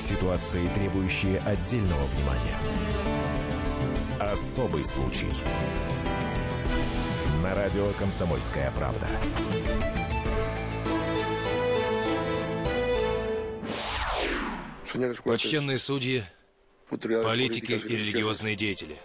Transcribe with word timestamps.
Ситуации, 0.00 0.66
требующие 0.74 1.38
отдельного 1.40 2.04
внимания. 2.06 2.56
Особый 4.18 4.82
случай. 4.82 5.28
На 7.42 7.54
радио 7.54 7.92
«Комсомольская 7.98 8.72
правда». 8.72 9.06
Почтенные 15.24 15.78
судьи, 15.78 16.24
политики 16.88 17.72
и 17.72 17.96
религиозные 17.96 18.56
деятели. 18.56 18.98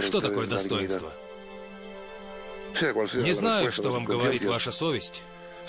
Что 0.00 0.20
такое 0.20 0.46
достоинство? 0.46 1.12
Не 3.14 3.32
знаю, 3.32 3.72
что 3.72 3.90
вам 3.90 4.04
говорит 4.04 4.44
ваша 4.44 4.70
совесть, 4.70 5.22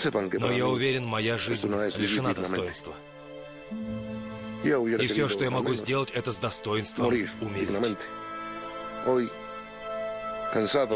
но 0.04 0.52
я 0.52 0.68
уверен, 0.68 1.04
моя 1.04 1.38
жизнь 1.38 1.68
лишена 1.98 2.34
достоинства. 2.34 2.94
И 4.66 5.08
все, 5.08 5.30
что 5.30 5.44
я 5.44 5.52
могу 5.52 5.74
сделать, 5.74 6.10
это 6.12 6.32
с 6.32 6.38
достоинством 6.40 7.08
умереть. 7.08 7.70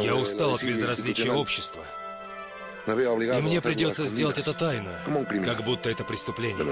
Я 0.01 0.15
устал 0.15 0.55
от 0.55 0.63
безразличия 0.63 1.31
общества. 1.31 1.85
И 2.87 3.41
мне 3.41 3.61
придется 3.61 4.05
сделать 4.05 4.39
это 4.39 4.53
тайно, 4.53 4.99
как 5.45 5.63
будто 5.63 5.91
это 5.91 6.03
преступление. 6.03 6.63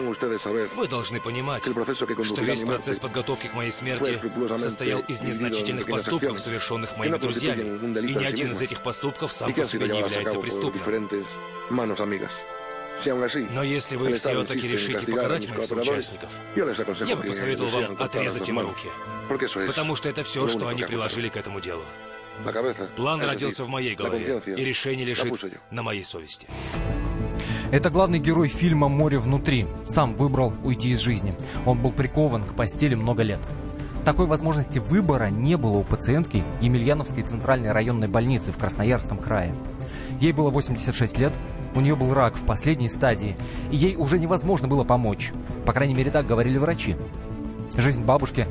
Вы 0.76 0.88
должны 0.88 1.22
понимать, 1.22 1.64
что 1.64 2.42
весь 2.42 2.62
процесс 2.62 2.98
подготовки 2.98 3.48
к 3.48 3.54
моей 3.54 3.72
смерти 3.72 4.20
состоял 4.58 5.02
из 5.02 5.22
незначительных 5.22 5.86
поступков, 5.86 6.40
совершенных 6.40 6.98
моими 6.98 7.18
друзьями. 7.18 7.62
И 8.08 8.16
ни 8.16 8.24
один 8.24 8.52
из 8.52 8.62
этих 8.62 8.82
поступков 8.82 9.32
сам 9.32 9.54
по 9.54 9.64
себе 9.64 9.88
не 9.90 10.00
является 10.00 10.40
преступным. 10.40 10.82
Но 13.52 13.64
если 13.64 13.96
вы 13.96 14.14
все-таки 14.14 14.68
решите 14.68 15.12
покарать 15.12 15.50
моих 15.50 15.66
соучастников, 15.66 16.32
я 16.56 17.16
бы 17.16 17.24
посоветовал 17.24 17.70
вам 17.70 17.98
отрезать 18.00 18.50
им 18.50 18.60
руки. 18.60 18.90
Потому 19.28 19.96
что 19.96 20.10
это 20.10 20.24
все, 20.24 20.48
что 20.48 20.68
они 20.68 20.84
приложили 20.84 21.30
к 21.30 21.38
этому 21.38 21.60
делу. 21.60 21.84
План 22.96 23.22
родился 23.22 23.64
в 23.64 23.68
моей 23.68 23.96
голове, 23.96 24.42
и 24.46 24.64
решение 24.64 25.06
лежит 25.06 25.34
на 25.72 25.84
моей 25.84 26.04
совести. 26.04 26.48
Это 27.72 27.90
главный 27.90 28.20
герой 28.20 28.48
фильма 28.48 28.88
«Море 28.88 29.20
внутри». 29.20 29.68
Сам 29.88 30.16
выбрал 30.16 30.54
уйти 30.64 30.90
из 30.90 31.00
жизни. 31.00 31.36
Он 31.66 31.82
был 31.82 31.92
прикован 31.92 32.46
к 32.46 32.56
постели 32.56 32.96
много 32.96 33.24
лет. 33.24 33.40
Такой 34.06 34.26
возможности 34.26 34.80
выбора 34.80 35.26
не 35.26 35.58
было 35.58 35.80
у 35.80 35.84
пациентки 35.84 36.42
Емельяновской 36.62 37.24
центральной 37.24 37.74
районной 37.74 38.08
больницы 38.08 38.54
в 38.54 38.58
Красноярском 38.58 39.18
крае. 39.18 39.54
Ей 40.22 40.32
было 40.32 40.50
86 40.50 41.18
лет, 41.18 41.34
у 41.78 41.82
нее 41.82 41.96
был 41.96 42.14
рак 42.14 42.36
в 42.36 42.44
последней 42.44 42.90
стадии, 42.90 43.36
и 43.72 43.76
ей 43.76 43.96
уже 43.96 44.20
невозможно 44.20 44.68
было 44.68 44.84
помочь. 44.84 45.32
По 45.66 45.74
крайней 45.74 45.94
мере, 45.94 46.12
так 46.12 46.26
говорили 46.26 46.58
врачи. 46.58 46.96
Жизнь 47.76 48.04
бабушки 48.04 48.48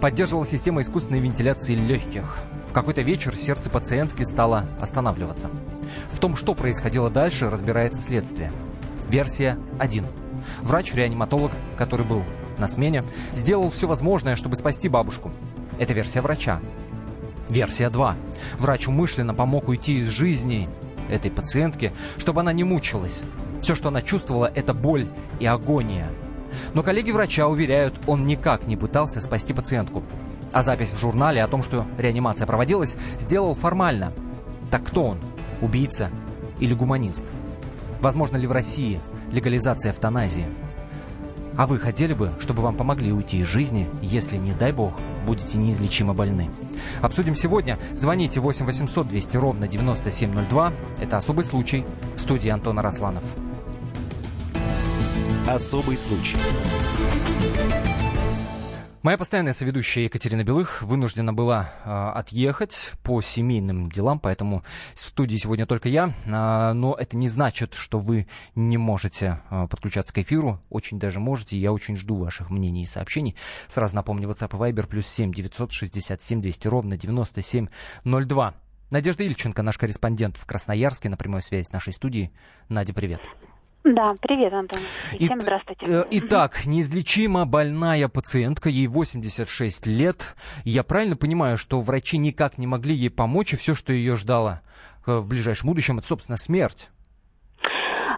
поддерживала 0.00 0.46
система 0.46 0.80
искусственной 0.80 1.20
вентиляции 1.20 1.74
легких. 1.74 2.38
В 2.70 2.72
какой-то 2.72 3.02
вечер 3.02 3.36
сердце 3.36 3.68
пациентки 3.68 4.22
стало 4.22 4.64
останавливаться. 4.80 5.50
В 6.10 6.18
том, 6.18 6.36
что 6.36 6.54
происходило 6.54 7.10
дальше, 7.10 7.50
разбирается 7.50 8.00
следствие. 8.00 8.52
Версия 9.08 9.58
1. 9.78 10.06
Врач-реаниматолог, 10.62 11.52
который 11.76 12.06
был 12.06 12.22
на 12.58 12.68
смене, 12.68 13.04
сделал 13.34 13.70
все 13.70 13.88
возможное, 13.88 14.36
чтобы 14.36 14.56
спасти 14.56 14.88
бабушку. 14.88 15.30
Это 15.78 15.92
версия 15.92 16.22
врача. 16.22 16.60
Версия 17.48 17.90
2. 17.90 18.16
Врач 18.58 18.86
умышленно 18.86 19.34
помог 19.34 19.68
уйти 19.68 19.98
из 19.98 20.08
жизни 20.08 20.68
этой 21.10 21.30
пациентки, 21.30 21.92
чтобы 22.18 22.40
она 22.40 22.52
не 22.52 22.64
мучилась. 22.64 23.22
Все, 23.60 23.74
что 23.74 23.88
она 23.88 24.02
чувствовала, 24.02 24.50
это 24.54 24.72
боль 24.74 25.06
и 25.38 25.46
агония. 25.46 26.08
Но 26.74 26.82
коллеги 26.82 27.10
врача 27.10 27.46
уверяют, 27.46 27.94
он 28.06 28.26
никак 28.26 28.66
не 28.66 28.76
пытался 28.76 29.20
спасти 29.20 29.52
пациентку. 29.52 30.02
А 30.52 30.62
запись 30.62 30.90
в 30.90 30.98
журнале 30.98 31.42
о 31.42 31.48
том, 31.48 31.62
что 31.62 31.86
реанимация 31.98 32.46
проводилась, 32.46 32.96
сделал 33.18 33.54
формально. 33.54 34.12
Так 34.70 34.84
кто 34.84 35.04
он? 35.04 35.18
Убийца 35.60 36.10
или 36.58 36.74
гуманист? 36.74 37.24
Возможно 38.00 38.36
ли 38.36 38.46
в 38.46 38.52
России 38.52 39.00
легализация 39.30 39.92
эвтаназии? 39.92 40.46
А 41.56 41.66
вы 41.66 41.78
хотели 41.78 42.14
бы, 42.14 42.32
чтобы 42.40 42.62
вам 42.62 42.76
помогли 42.76 43.12
уйти 43.12 43.40
из 43.40 43.46
жизни, 43.46 43.88
если, 44.00 44.38
не 44.38 44.52
дай 44.52 44.72
бог, 44.72 44.94
будете 45.20 45.58
неизлечимо 45.58 46.14
больны? 46.14 46.50
Обсудим 47.02 47.34
сегодня. 47.34 47.78
Звоните 47.94 48.40
8 48.40 48.66
800 48.66 49.08
200 49.08 49.36
ровно 49.36 49.68
9702. 49.68 50.72
Это 51.00 51.18
особый 51.18 51.44
случай. 51.44 51.84
В 52.16 52.20
студии 52.20 52.50
Антона 52.50 52.82
Росланов. 52.82 53.24
Особый 55.46 55.96
случай. 55.96 56.36
Моя 59.02 59.16
постоянная 59.16 59.54
соведущая 59.54 60.04
Екатерина 60.04 60.44
Белых 60.44 60.82
вынуждена 60.82 61.32
была 61.32 61.72
э, 61.86 61.90
отъехать 62.18 62.92
по 63.02 63.22
семейным 63.22 63.90
делам, 63.90 64.20
поэтому 64.20 64.62
в 64.94 65.00
студии 65.00 65.38
сегодня 65.38 65.64
только 65.64 65.88
я. 65.88 66.12
Э, 66.26 66.74
но 66.74 66.94
это 66.94 67.16
не 67.16 67.30
значит, 67.30 67.72
что 67.72 67.98
вы 67.98 68.26
не 68.54 68.76
можете 68.76 69.40
э, 69.50 69.68
подключаться 69.70 70.12
к 70.12 70.18
эфиру. 70.18 70.60
Очень 70.68 70.98
даже 70.98 71.18
можете. 71.18 71.58
Я 71.58 71.72
очень 71.72 71.96
жду 71.96 72.16
ваших 72.16 72.50
мнений 72.50 72.82
и 72.82 72.86
сообщений. 72.86 73.36
Сразу 73.68 73.96
напомню, 73.96 74.28
WhatsApp 74.28 74.54
и 74.54 74.70
Viber 74.70 74.86
плюс 74.86 75.06
7 75.06 75.32
967 75.32 76.42
200 76.42 76.68
ровно 76.68 76.98
9702. 76.98 78.54
Надежда 78.90 79.24
Ильченко, 79.24 79.62
наш 79.62 79.78
корреспондент 79.78 80.36
в 80.36 80.44
Красноярске, 80.44 81.08
на 81.08 81.16
прямой 81.16 81.40
связи 81.40 81.66
с 81.66 81.72
нашей 81.72 81.94
студией. 81.94 82.32
Надя, 82.68 82.92
привет. 82.92 83.22
Да, 83.82 84.14
привет, 84.20 84.52
Антон. 84.52 84.80
И, 85.18 85.24
всем 85.24 85.40
здравствуйте. 85.40 85.86
Э, 85.86 86.04
итак, 86.10 86.66
неизлечимо 86.66 87.46
больная 87.46 88.08
пациентка, 88.08 88.68
ей 88.68 88.86
86 88.86 89.86
лет. 89.86 90.36
Я 90.64 90.82
правильно 90.82 91.16
понимаю, 91.16 91.56
что 91.56 91.80
врачи 91.80 92.18
никак 92.18 92.58
не 92.58 92.66
могли 92.66 92.94
ей 92.94 93.08
помочь, 93.08 93.54
и 93.54 93.56
все, 93.56 93.74
что 93.74 93.94
ее 93.94 94.16
ждало 94.16 94.60
э, 95.06 95.16
в 95.16 95.26
ближайшем 95.26 95.68
будущем, 95.68 95.98
это, 95.98 96.08
собственно, 96.08 96.36
смерть? 96.36 96.90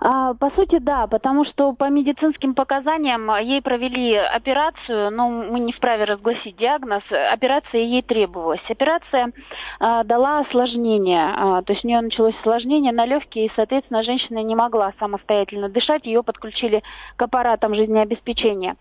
А, 0.00 0.34
по 0.34 0.50
сути, 0.50 0.78
да, 0.78 1.06
потому 1.06 1.44
что 1.44 1.72
по 1.72 1.88
медицинским 1.88 2.54
показаниям 2.54 3.30
ей 3.40 3.60
провели 3.62 4.14
операцию, 4.14 5.10
но 5.10 5.28
мы 5.28 5.60
не 5.60 5.72
вправе 5.72 6.04
разгласить 6.04 6.56
диагноз, 6.56 7.02
операция 7.32 7.80
ей 7.80 8.02
требовалась. 8.02 8.60
Операция 8.68 9.32
а, 9.80 10.04
дала 10.04 10.40
осложнение, 10.40 11.32
а, 11.36 11.62
то 11.62 11.72
есть 11.72 11.84
у 11.84 11.88
нее 11.88 12.00
началось 12.00 12.34
осложнение 12.40 12.92
на 12.92 13.04
легкие, 13.04 13.46
и, 13.46 13.52
соответственно, 13.54 14.02
женщина 14.02 14.42
не 14.42 14.54
могла 14.54 14.92
самостоятельно 14.98 15.68
дышать, 15.68 16.06
ее 16.06 16.22
подключили 16.22 16.82
к 17.16 17.22
аппаратам 17.22 17.74
жизнеобеспечения. 17.74 18.76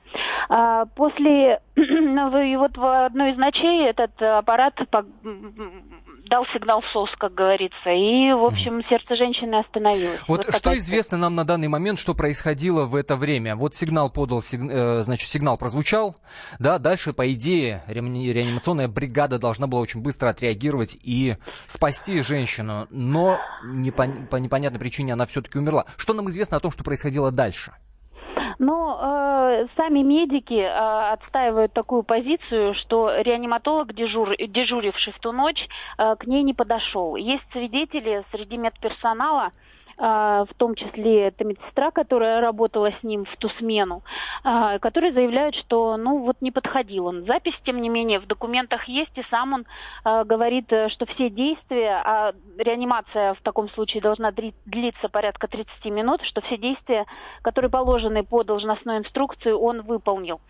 А, 0.49 0.85
после, 0.95 1.61
ну, 1.70 1.70
и 1.75 2.55
вот 2.57 2.77
в 2.77 3.05
одной 3.05 3.31
из 3.31 3.37
ночей 3.37 3.87
этот 3.87 4.21
аппарат 4.21 4.75
дал 6.31 6.45
сигнал 6.53 6.81
СОС, 6.93 7.09
как 7.19 7.33
говорится, 7.33 7.89
и, 7.89 8.31
в 8.31 8.45
общем, 8.45 8.81
сердце 8.89 9.17
женщины 9.17 9.55
остановилось. 9.55 10.19
Вот, 10.27 10.45
вот 10.45 10.55
что 10.55 10.77
известно 10.77 11.17
нам 11.17 11.35
на 11.35 11.43
данный 11.43 11.67
момент, 11.67 11.99
что 11.99 12.15
происходило 12.15 12.85
в 12.85 12.95
это 12.95 13.17
время? 13.17 13.57
Вот 13.57 13.75
сигнал 13.75 14.09
подал, 14.09 14.41
э, 14.41 15.01
значит, 15.03 15.29
сигнал 15.29 15.57
прозвучал, 15.57 16.15
да, 16.57 16.79
дальше, 16.79 17.11
по 17.11 17.31
идее, 17.33 17.83
реанимационная 17.87 18.87
бригада 18.87 19.39
должна 19.39 19.67
была 19.67 19.81
очень 19.81 20.01
быстро 20.01 20.29
отреагировать 20.29 20.97
и 21.01 21.35
спасти 21.67 22.21
женщину, 22.21 22.87
но 22.89 23.37
не 23.65 23.91
по, 23.91 24.07
по 24.07 24.37
непонятной 24.37 24.79
причине 24.79 25.13
она 25.13 25.25
все-таки 25.25 25.57
умерла. 25.57 25.85
Что 25.97 26.13
нам 26.13 26.29
известно 26.29 26.57
о 26.57 26.59
том, 26.61 26.71
что 26.71 26.85
происходило 26.85 27.31
дальше? 27.31 27.73
Но 28.61 28.99
э, 29.01 29.65
сами 29.75 30.03
медики 30.03 30.53
э, 30.53 31.13
отстаивают 31.13 31.73
такую 31.73 32.03
позицию, 32.03 32.75
что 32.75 33.11
реаниматолог, 33.17 33.91
дежур, 33.91 34.35
дежуривший 34.37 35.13
в 35.13 35.19
ту 35.19 35.31
ночь, 35.31 35.67
э, 35.97 36.15
к 36.15 36.27
ней 36.27 36.43
не 36.43 36.53
подошел. 36.53 37.15
Есть 37.15 37.43
свидетели 37.51 38.23
среди 38.31 38.57
медперсонала, 38.57 39.51
в 40.01 40.49
том 40.57 40.73
числе 40.73 41.27
это 41.27 41.43
медсестра, 41.43 41.91
которая 41.91 42.41
работала 42.41 42.91
с 42.91 43.03
ним 43.03 43.25
в 43.25 43.37
ту 43.37 43.49
смену, 43.59 44.01
а, 44.43 44.79
которые 44.79 45.13
заявляют, 45.13 45.55
что 45.55 45.95
ну 45.95 46.19
вот 46.19 46.37
не 46.41 46.49
подходил 46.49 47.05
он. 47.05 47.25
Запись, 47.25 47.53
тем 47.63 47.81
не 47.81 47.89
менее, 47.89 48.19
в 48.19 48.25
документах 48.25 48.85
есть, 48.85 49.15
и 49.15 49.23
сам 49.29 49.53
он 49.53 49.65
а, 50.03 50.23
говорит, 50.23 50.65
что 50.87 51.05
все 51.05 51.29
действия, 51.29 52.01
а 52.03 52.33
реанимация 52.57 53.35
в 53.35 53.41
таком 53.41 53.69
случае 53.69 54.01
должна 54.01 54.31
длиться 54.31 55.07
порядка 55.07 55.47
30 55.47 55.85
минут, 55.85 56.23
что 56.23 56.41
все 56.41 56.57
действия, 56.57 57.05
которые 57.43 57.69
положены 57.69 58.23
по 58.23 58.43
должностной 58.43 58.97
инструкции, 58.97 59.51
он 59.51 59.83
выполнил. 59.83 60.41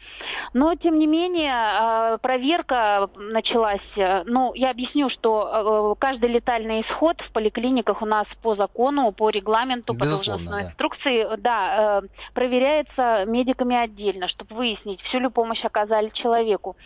Но, 0.54 0.76
тем 0.76 0.98
не 0.98 1.08
менее, 1.08 2.18
проверка 2.20 3.10
началась, 3.16 3.82
ну, 4.26 4.54
я 4.54 4.70
объясню, 4.70 5.10
что 5.10 5.98
каждый 6.00 6.30
летальный 6.30 6.82
исход 6.82 7.20
в 7.22 7.34
поликлиниках 7.34 8.02
у 8.02 8.06
нас 8.06 8.28
по 8.42 8.56
закону, 8.56 9.12
по 9.12 9.30
регламенту, 9.30 9.41
регламенту, 9.42 9.94
по 9.94 10.06
должностной 10.06 10.64
да. 10.64 10.68
инструкции, 10.70 11.36
да, 11.38 12.02
проверяется 12.34 13.26
медиками 13.26 13.76
отдельно, 13.76 14.28
чтобы 14.28 14.56
выяснить, 14.56 15.02
всю 15.02 15.20
ли 15.20 15.30
помощь 15.30 15.64
оказали 15.66 16.10
человеку. 16.14 16.78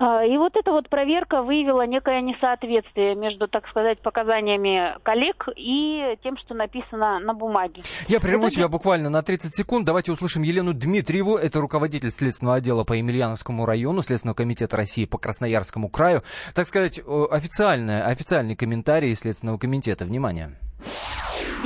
И 0.00 0.36
вот 0.36 0.56
эта 0.56 0.70
вот 0.70 0.88
проверка 0.88 1.42
выявила 1.42 1.86
некое 1.86 2.20
несоответствие 2.20 3.14
между, 3.14 3.48
так 3.48 3.68
сказать, 3.68 4.00
показаниями 4.00 4.96
коллег 5.02 5.48
и 5.56 6.16
тем, 6.22 6.36
что 6.38 6.54
написано 6.54 7.18
на 7.18 7.34
бумаге. 7.34 7.82
Я 8.06 8.20
прерву 8.20 8.46
это... 8.46 8.54
тебя 8.54 8.68
буквально 8.68 9.10
на 9.10 9.22
30 9.22 9.54
секунд. 9.54 9.84
Давайте 9.84 10.12
услышим 10.12 10.42
Елену 10.42 10.72
Дмитриеву. 10.72 11.36
Это 11.36 11.60
руководитель 11.60 12.10
Следственного 12.10 12.56
отдела 12.56 12.84
по 12.84 12.92
Емельяновскому 12.92 13.66
району, 13.66 14.02
Следственного 14.02 14.36
комитета 14.36 14.76
России 14.76 15.04
по 15.04 15.18
Красноярскому 15.18 15.88
краю. 15.88 16.22
Так 16.54 16.66
сказать, 16.66 17.00
официальная, 17.30 18.06
официальный 18.06 18.54
комментарий 18.54 19.14
Следственного 19.14 19.58
комитета. 19.58 20.04
Внимание. 20.04 20.50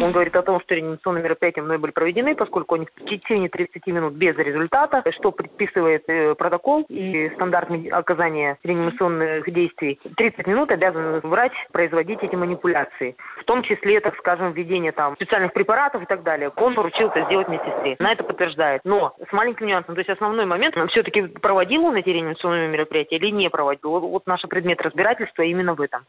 Он 0.01 0.11
говорит 0.11 0.35
о 0.37 0.43
том, 0.43 0.61
что 0.61 0.75
реанимационные 0.75 1.23
мероприятия 1.23 1.63
мной 1.63 1.79
были 1.79 1.93
проведены, 1.93 2.35
поскольку 2.35 2.77
они 2.77 2.87
в 2.87 3.05
течение 3.05 3.49
30 3.49 3.87
минут 3.89 4.15
без 4.15 4.37
результата, 4.37 5.03
что 5.13 5.33
предписывает 5.33 6.05
э, 6.09 6.35
протокол 6.35 6.87
и 6.89 7.31
стандарт 7.35 7.69
оказания 7.91 8.59
реанимационных 8.65 9.51
действий. 9.53 10.01
30 10.17 10.47
минут 10.47 10.71
обязан 10.71 11.21
врач 11.21 11.53
производить 11.73 12.23
эти 12.23 12.35
манипуляции. 12.35 13.17
В 13.41 13.45
том 13.45 13.63
числе, 13.63 14.01
так 14.01 14.17
скажем, 14.17 14.53
введение 14.53 14.93
там 14.93 15.15
специальных 15.17 15.53
препаратов 15.53 16.03
и 16.03 16.07
так 16.07 16.23
далее. 16.23 16.51
Он 16.57 16.75
поручил 16.75 17.09
это 17.09 17.25
сделать 17.27 17.49
медсестре. 17.49 17.97
На 17.99 18.13
это 18.13 18.25
подтверждает. 18.25 18.81
Но 18.85 19.15
с 19.29 19.33
маленьким 19.33 19.67
нюансом, 19.67 19.95
то 19.95 20.01
есть 20.01 20.11
основной 20.11 20.47
момент, 20.47 20.75
все-таки 20.91 21.23
проводил 21.23 21.85
он 21.85 21.97
эти 21.97 22.09
реанимационные 22.09 22.69
мероприятия 22.69 23.17
или 23.17 23.31
не 23.31 23.51
проводил. 23.51 24.01
Вот 24.01 24.27
наш 24.27 24.43
предмет 24.43 24.81
разбирательства 24.81 25.43
именно 25.43 25.75
в 25.75 25.81
этом. 25.81 26.05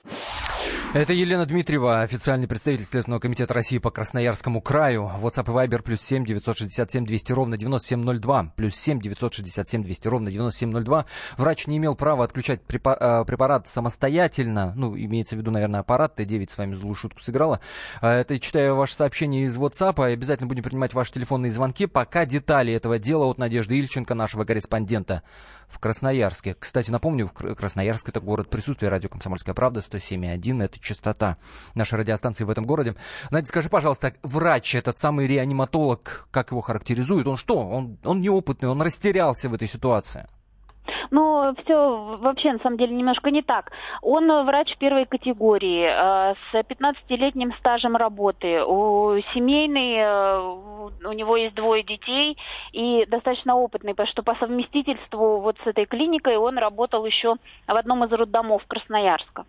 Это 0.94 1.12
Елена 1.12 1.48
Дмитриева, 1.48 2.01
официальный 2.04 2.48
представитель 2.48 2.86
Следственного 2.86 3.19
комитета 3.19 3.51
России 3.51 3.80
по 3.80 3.90
Красноярскому 3.90 4.62
краю. 4.62 5.10
WhatsApp 5.19 5.45
и 5.45 5.68
Viber 5.68 5.81
плюс 5.81 6.01
семь 6.04 6.24
девятьсот 6.24 6.56
шестьдесят 6.56 6.92
семь 6.92 7.04
двести 7.04 7.31
ровно 7.31 7.57
девяносто 7.57 7.88
семь 7.88 8.04
ноль 8.04 8.19
два. 8.19 8.54
Плюс 8.56 8.75
семь 8.75 9.01
девятьсот 9.01 9.34
шестьдесят 9.34 9.68
семь 9.68 9.84
двести 9.84 10.07
ровно 10.07 10.30
девяносто 10.30 10.60
семь 10.60 10.69
ноль 10.69 10.84
два. 10.84 11.07
Врач 11.36 11.66
не 11.66 11.78
имел 11.78 11.95
права 11.95 12.24
отключать 12.24 12.62
э, 12.69 13.24
препарат 13.25 13.68
самостоятельно. 13.68 14.74
Ну, 14.75 14.95
имеется 14.95 15.36
в 15.36 15.40
виду, 15.40 15.50
наверное, 15.50 15.80
аппарат. 15.80 16.19
Т9 16.19 16.51
с 16.51 16.60
вами 16.60 16.75
злую 16.75 16.94
шутку 16.94 17.22
сыграла. 17.22 17.60
Э, 18.04 18.19
это 18.19 18.40
читаю 18.40 18.75
ваше 18.75 18.95
сообщение 18.95 19.45
из 19.45 19.57
WhatsApp. 19.57 20.13
Обязательно 20.13 20.48
будем 20.48 20.62
принимать 20.62 20.94
ваши 20.94 21.13
телефонные 21.13 21.51
звонки. 21.51 21.88
Пока 21.88 22.28
детали 22.28 22.72
этого 22.72 23.00
дела 23.00 23.25
от 23.25 23.40
Надежды 23.40 23.80
Ильченко, 23.80 24.13
нашего 24.13 24.45
корреспондента 24.45 25.24
в 25.74 25.80
Красноярске. 25.80 26.56
Кстати, 26.58 26.92
напомню, 26.92 27.30
Красноярск 27.30 28.10
это 28.10 28.22
город 28.22 28.50
присутствия 28.50 28.90
радио 28.90 29.10
«Комсомольская 29.10 29.56
правда» 29.56 29.80
107,1. 29.80 30.64
Это 30.64 30.80
частота 30.80 31.38
нашей 31.74 32.00
радиостанции 32.00 32.44
в 32.44 32.50
этом 32.50 32.66
городе. 32.66 32.96
Надя, 33.31 33.48
скажи, 33.48 33.70
пожалуйста, 33.70 34.14
врач, 34.22 34.75
этот 34.75 35.00
самый 35.00 35.25
реаниматолог, 35.28 36.28
как 36.31 36.52
его 36.52 36.62
характеризуют? 36.62 37.28
Он 37.28 37.38
что? 37.38 37.68
Он, 37.68 37.98
он 38.04 38.22
неопытный, 38.22 38.70
он 38.70 38.81
растерялся 38.81 39.50
в 39.50 39.54
этой 39.54 39.68
ситуации. 39.68 40.28
Но 41.12 41.53
все 41.63 42.15
вообще 42.19 42.53
на 42.53 42.59
самом 42.59 42.77
деле 42.77 42.95
немножко 42.95 43.31
не 43.31 43.41
так. 43.41 43.71
Он 44.01 44.45
врач 44.45 44.75
первой 44.77 45.06
категории 45.06 45.85
э, 45.85 46.35
с 46.51 46.53
15-летним 46.53 47.53
стажем 47.59 47.95
работы. 47.95 48.63
У 48.63 49.19
семейный, 49.33 49.97
э, 49.97 50.39
у 51.07 51.12
него 51.12 51.38
есть 51.38 51.56
двое 51.56 51.83
детей 51.83 52.38
и 52.71 53.06
достаточно 53.07 53.56
опытный, 53.56 53.94
потому 53.94 54.07
что 54.07 54.24
по 54.24 54.35
совместительству 54.35 55.39
вот 55.39 55.57
с 55.63 55.68
этой 55.68 55.85
клиникой 55.85 56.38
он 56.38 56.57
работал 56.57 57.06
еще 57.06 57.35
в 57.68 57.75
одном 57.75 58.03
из 58.03 58.12
роддомов 58.12 58.65
Красноярска. 58.68 59.45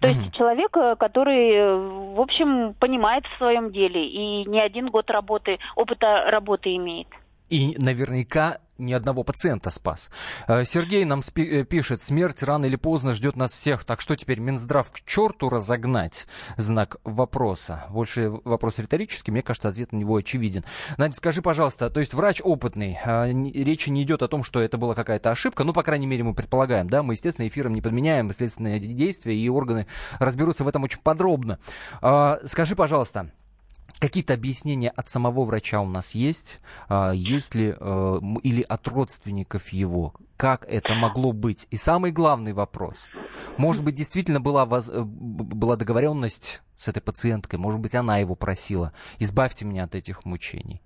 То 0.00 0.08
есть 0.08 0.20
mm-hmm. 0.20 0.36
человек, 0.36 0.76
э, 0.76 0.96
который, 0.96 2.14
в 2.14 2.20
общем, 2.20 2.74
понимает 2.74 3.24
в 3.26 3.38
своем 3.38 3.70
деле 3.70 4.04
и 4.04 4.44
не 4.48 4.60
один 4.60 4.88
год 4.88 5.08
работы, 5.10 5.60
опыта 5.76 6.24
работы 6.28 6.74
имеет. 6.74 7.06
И 7.48 7.76
наверняка 7.78 8.58
ни 8.82 8.92
одного 8.92 9.22
пациента 9.22 9.70
спас. 9.70 10.10
Э, 10.46 10.64
Сергей 10.64 11.04
нам 11.04 11.22
э, 11.36 11.64
пишет, 11.64 12.02
смерть 12.02 12.42
рано 12.42 12.66
или 12.66 12.76
поздно 12.76 13.14
ждет 13.14 13.36
нас 13.36 13.52
всех, 13.52 13.84
так 13.84 14.00
что 14.00 14.16
теперь 14.16 14.40
Минздрав 14.40 14.92
к 14.92 15.00
черту 15.06 15.48
разогнать? 15.48 16.26
Знак 16.56 16.96
вопроса. 17.04 17.84
Больше 17.90 18.30
вопрос 18.44 18.78
риторический, 18.78 19.30
мне 19.30 19.42
кажется, 19.42 19.68
ответ 19.68 19.92
на 19.92 19.96
него 19.96 20.16
очевиден. 20.16 20.64
Надя, 20.98 21.14
скажи, 21.14 21.40
пожалуйста, 21.42 21.88
то 21.88 22.00
есть 22.00 22.12
врач 22.14 22.40
опытный, 22.42 22.98
а, 23.04 23.26
речи 23.28 23.88
не 23.88 24.02
идет 24.02 24.22
о 24.22 24.28
том, 24.28 24.44
что 24.44 24.60
это 24.60 24.76
была 24.76 24.94
какая-то 24.94 25.30
ошибка, 25.30 25.64
ну, 25.64 25.72
по 25.72 25.82
крайней 25.82 26.06
мере, 26.06 26.24
мы 26.24 26.34
предполагаем, 26.34 26.90
да, 26.90 27.02
мы, 27.02 27.14
естественно, 27.14 27.46
эфиром 27.46 27.74
не 27.74 27.80
подменяем 27.80 28.32
следственные 28.32 28.80
действия, 28.80 29.36
и 29.36 29.48
органы 29.48 29.86
разберутся 30.18 30.64
в 30.64 30.68
этом 30.68 30.82
очень 30.82 31.00
подробно. 31.00 31.58
Скажи, 32.00 32.74
пожалуйста, 32.74 33.30
Какие-то 34.02 34.34
объяснения 34.34 34.90
от 34.90 35.08
самого 35.08 35.44
врача 35.44 35.80
у 35.80 35.86
нас 35.86 36.16
есть? 36.16 36.58
А, 36.88 37.12
есть 37.12 37.54
ли 37.54 37.72
э, 37.78 38.18
или 38.42 38.62
от 38.62 38.88
родственников 38.88 39.68
его? 39.68 40.12
Как 40.36 40.66
это 40.68 40.96
могло 40.96 41.30
быть? 41.30 41.68
И 41.70 41.76
самый 41.76 42.10
главный 42.10 42.52
вопрос. 42.52 42.96
Может 43.58 43.84
быть, 43.84 43.94
действительно 43.94 44.40
была, 44.40 44.64
э, 44.64 45.02
была 45.04 45.76
договоренность 45.76 46.62
с 46.78 46.88
этой 46.88 47.00
пациенткой? 47.00 47.60
Может 47.60 47.78
быть, 47.78 47.94
она 47.94 48.18
его 48.18 48.34
просила? 48.34 48.92
Избавьте 49.20 49.66
меня 49.66 49.84
от 49.84 49.94
этих 49.94 50.24
мучений. 50.24 50.82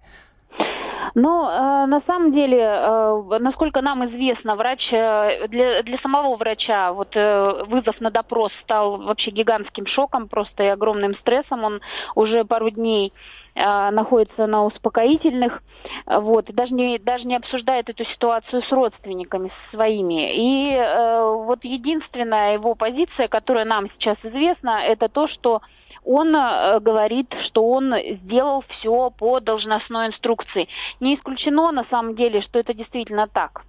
Но 1.17 1.51
э, 1.51 1.87
на 1.87 2.03
самом 2.07 2.33
деле, 2.33 2.59
э, 2.61 3.39
насколько 3.41 3.81
нам 3.81 4.05
известно, 4.05 4.55
врач 4.55 4.87
э, 4.93 5.49
для, 5.49 5.83
для 5.83 5.97
самого 6.01 6.37
врача 6.37 6.93
вот 6.93 7.09
э, 7.15 7.65
вызов 7.69 7.99
на 8.03 8.11
допрос 8.11 8.53
стал 8.63 8.99
вообще 8.99 9.31
гигантским 9.31 9.87
шоком, 9.87 10.29
просто 10.29 10.65
и 10.65 10.67
огромным 10.67 11.15
стрессом. 11.15 11.65
Он 11.65 11.81
уже 12.15 12.45
пару 12.45 12.69
дней 12.69 13.15
э, 13.55 13.91
находится 13.93 14.47
на 14.47 14.67
успокоительных, 14.67 15.63
вот, 16.05 16.51
и 16.51 16.53
даже 16.53 16.75
не, 16.75 16.99
даже 16.99 17.25
не 17.25 17.37
обсуждает 17.37 17.89
эту 17.89 18.05
ситуацию 18.05 18.62
с 18.62 18.71
родственниками 18.71 19.51
своими. 19.71 20.37
И 20.37 20.75
э, 20.75 21.35
вот 21.47 21.65
единственная 21.65 22.53
его 22.53 22.75
позиция, 22.75 23.29
которая 23.29 23.65
нам 23.65 23.89
сейчас 23.93 24.19
известна, 24.23 24.83
это 24.85 25.09
то, 25.09 25.29
что 25.29 25.62
он 26.06 26.35
э, 26.35 26.81
говорит, 26.81 27.35
что 27.47 27.69
он 27.69 27.93
сделал 28.23 28.64
все 28.69 29.11
по 29.11 29.41
должностной 29.41 30.06
инструкции. 30.06 30.69
Не 31.00 31.17
исключено 31.17 31.73
на 31.73 31.85
самом 31.91 32.14
деле, 32.14 32.41
что 32.43 32.58
это 32.58 32.73
действительно 32.73 33.26
так. 33.26 33.64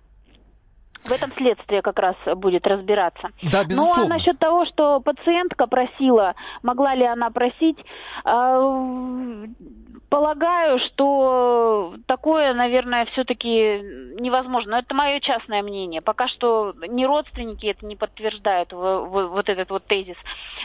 В 1.04 1.12
этом 1.12 1.32
следствие 1.34 1.82
как 1.82 2.00
раз 2.00 2.16
будет 2.36 2.66
разбираться. 2.66 3.30
Да, 3.44 3.64
безусловно. 3.64 4.04
Ну 4.04 4.06
а 4.06 4.10
насчет 4.10 4.40
того, 4.40 4.66
что 4.66 5.00
пациентка 5.00 5.68
просила, 5.68 6.36
могла 6.64 6.96
ли 6.96 7.06
она 7.06 7.30
просить, 7.30 7.78
э, 8.26 9.46
Полагаю, 10.10 10.80
что 10.80 11.96
такое, 12.06 12.54
наверное, 12.54 13.06
все-таки 13.08 13.50
невозможно. 14.20 14.72
Но 14.72 14.78
это 14.80 14.94
мое 14.94 15.20
частное 15.20 15.62
мнение. 15.62 16.02
Пока 16.02 16.28
что 16.28 16.74
ни 16.88 17.04
родственники 17.06 17.66
это 17.68 17.86
не 17.86 17.96
подтверждают, 17.96 18.72
вот 18.72 19.50
этот 19.50 19.70
вот 19.70 19.86
тезис, 19.86 20.16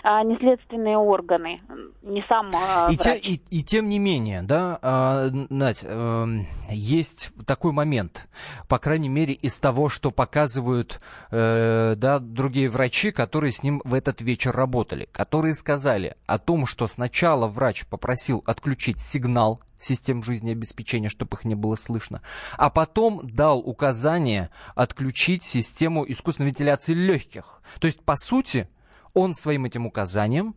а 0.05 0.23
не 0.23 0.37
следственные 0.37 0.97
органы, 0.97 1.61
не 2.03 2.25
сам 2.29 2.51
а, 2.55 2.89
и, 2.91 2.97
те, 2.97 3.17
и, 3.17 3.41
и 3.51 3.63
тем 3.63 3.89
не 3.89 3.99
менее, 3.99 4.43
да, 4.43 4.79
а, 4.83 5.29
Надь, 5.51 5.81
э, 5.83 6.27
есть 6.71 7.33
такой 7.47 7.73
момент, 7.73 8.29
по 8.69 8.79
крайней 8.79 9.09
мере, 9.09 9.35
из 9.35 9.59
того, 9.59 9.89
что 9.89 10.11
показывают 10.11 11.01
э, 11.31 11.95
да, 11.97 12.19
другие 12.19 12.69
врачи, 12.69 13.11
которые 13.11 13.53
с 13.53 13.63
ним 13.63 13.81
в 13.85 13.95
этот 13.95 14.21
вечер 14.21 14.55
работали, 14.55 15.09
которые 15.13 15.55
сказали 15.55 16.17
о 16.27 16.39
том, 16.39 16.67
что 16.67 16.87
сначала 16.87 17.49
врач 17.49 17.87
попросил 17.87 18.43
отключить 18.47 19.01
сигнал 19.01 19.22
сигнал 19.23 19.61
систем 19.79 20.23
жизнеобеспечения, 20.23 21.09
чтобы 21.09 21.37
их 21.37 21.45
не 21.45 21.55
было 21.55 21.77
слышно, 21.77 22.23
а 22.57 22.71
потом 22.71 23.21
дал 23.25 23.59
указание 23.59 24.51
отключить 24.75 25.43
систему 25.43 26.05
искусственной 26.09 26.51
вентиляции 26.51 26.95
легких. 26.95 27.63
То 27.81 27.87
есть, 27.87 28.01
по 28.03 28.17
сути, 28.17 28.69
он 29.15 29.35
своим 29.35 29.65
этим 29.65 29.87
указанием 29.87 30.55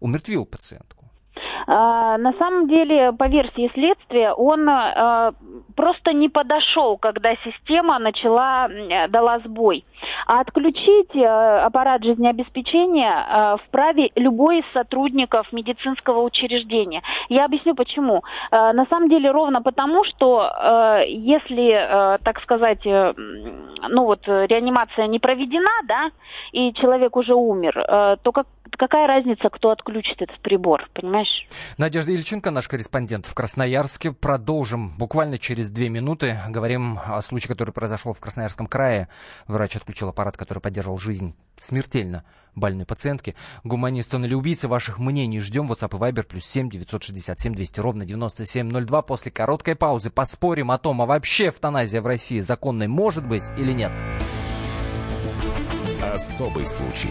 умертвил 0.00 0.44
пациентку. 0.44 0.97
А, 1.66 2.16
на 2.18 2.32
самом 2.34 2.68
деле, 2.68 3.12
по 3.12 3.28
версии 3.28 3.70
следствия, 3.74 4.32
он 4.32 4.68
а, 4.68 5.32
просто 5.76 6.12
не 6.12 6.28
подошел, 6.28 6.96
когда 6.96 7.34
система 7.36 7.98
начала, 7.98 8.68
дала 9.08 9.38
сбой. 9.40 9.84
А 10.26 10.40
отключить 10.40 11.14
а, 11.16 11.66
аппарат 11.66 12.04
жизнеобеспечения 12.04 13.58
вправе 13.66 14.10
любой 14.14 14.60
из 14.60 14.64
сотрудников 14.72 15.52
медицинского 15.52 16.22
учреждения. 16.22 17.02
Я 17.28 17.44
объясню 17.44 17.74
почему. 17.74 18.22
На 18.50 18.86
самом 18.88 19.08
деле 19.08 19.30
ровно 19.30 19.62
потому, 19.62 20.04
что 20.04 21.02
если, 21.06 22.18
так 22.22 22.40
сказать, 22.42 22.84
э, 22.84 23.14
ну 23.88 24.04
вот 24.04 24.26
реанимация 24.26 25.06
не 25.06 25.18
проведена, 25.18 25.70
да, 25.86 26.10
и 26.52 26.72
человек 26.74 27.16
уже 27.16 27.34
умер, 27.34 27.74
то 28.22 28.32
как, 28.32 28.46
какая 28.70 29.06
разница, 29.06 29.48
кто 29.50 29.70
отключит 29.70 30.22
этот 30.22 30.38
прибор, 30.40 30.88
понимаешь? 30.94 31.46
Надежда 31.76 32.12
Ильченко, 32.12 32.50
наш 32.50 32.68
корреспондент 32.68 33.26
в 33.26 33.34
Красноярске. 33.34 34.12
Продолжим 34.12 34.96
буквально 34.96 35.38
через 35.38 35.70
две 35.70 35.88
минуты. 35.88 36.40
Говорим 36.48 36.98
о 36.98 37.20
случае, 37.22 37.48
который 37.48 37.72
произошел 37.72 38.12
в 38.12 38.20
Красноярском 38.20 38.66
крае. 38.66 39.08
Врач 39.46 39.76
отключил 39.76 40.08
аппарат, 40.08 40.36
который 40.36 40.60
поддерживал 40.60 40.98
жизнь 40.98 41.34
смертельно 41.58 42.24
больной 42.54 42.86
пациентки. 42.86 43.34
Гуманист 43.64 44.14
он 44.14 44.24
или 44.24 44.34
убийца, 44.34 44.68
ваших 44.68 44.98
мнений 44.98 45.40
ждем. 45.40 45.70
WhatsApp 45.70 45.96
и 45.96 46.00
Viber 46.00 46.22
плюс 46.24 46.46
7 46.46 46.70
967 46.70 47.54
200 47.54 47.80
ровно 47.80 48.04
9702. 48.04 49.02
После 49.02 49.30
короткой 49.30 49.76
паузы 49.76 50.10
поспорим 50.10 50.70
о 50.70 50.78
том, 50.78 51.02
а 51.02 51.06
вообще 51.06 51.48
эвтаназия 51.48 52.02
в 52.02 52.06
России 52.06 52.40
законной 52.40 52.88
может 52.88 53.26
быть 53.26 53.44
или 53.56 53.72
нет. 53.72 53.92
Особый 56.02 56.66
случай. 56.66 57.10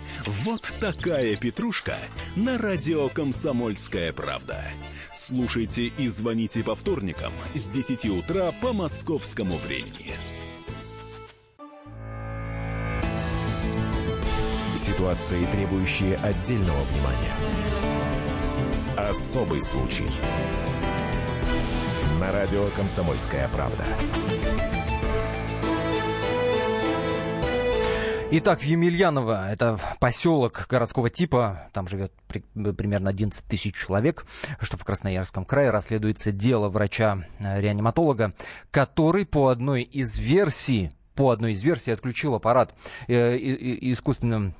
Вот 0.25 0.71
такая 0.79 1.35
петрушка 1.35 1.95
на 2.35 2.59
радио 2.59 3.09
«Комсомольская 3.09 4.13
правда». 4.13 4.65
Слушайте 5.11 5.85
и 5.97 6.07
звоните 6.07 6.63
по 6.63 6.75
вторникам 6.75 7.33
с 7.55 7.67
10 7.69 8.05
утра 8.05 8.51
по 8.61 8.71
московскому 8.71 9.57
времени. 9.57 10.13
Ситуации, 14.75 15.43
требующие 15.45 16.17
отдельного 16.17 16.83
внимания. 16.83 17.35
Особый 18.97 19.61
случай. 19.61 20.09
На 22.19 22.31
радио 22.31 22.69
«Комсомольская 22.75 23.49
правда». 23.49 23.85
Итак, 28.33 28.61
в 28.61 28.63
Емельяново, 28.63 29.51
это 29.51 29.77
поселок 29.99 30.65
городского 30.69 31.09
типа, 31.09 31.67
там 31.73 31.89
живет 31.89 32.13
при, 32.29 32.39
примерно 32.71 33.09
11 33.09 33.43
тысяч 33.45 33.75
человек, 33.75 34.25
что 34.61 34.77
в 34.77 34.85
Красноярском 34.85 35.43
крае 35.43 35.69
расследуется 35.69 36.31
дело 36.31 36.69
врача-реаниматолога, 36.69 38.33
который 38.71 39.25
по 39.25 39.49
одной 39.49 39.81
из 39.81 40.17
версий, 40.17 40.91
по 41.13 41.31
одной 41.31 41.51
из 41.51 41.61
версий 41.61 41.91
отключил 41.91 42.33
аппарат 42.33 42.73
э, 43.09 43.35
искусственным 43.37 44.55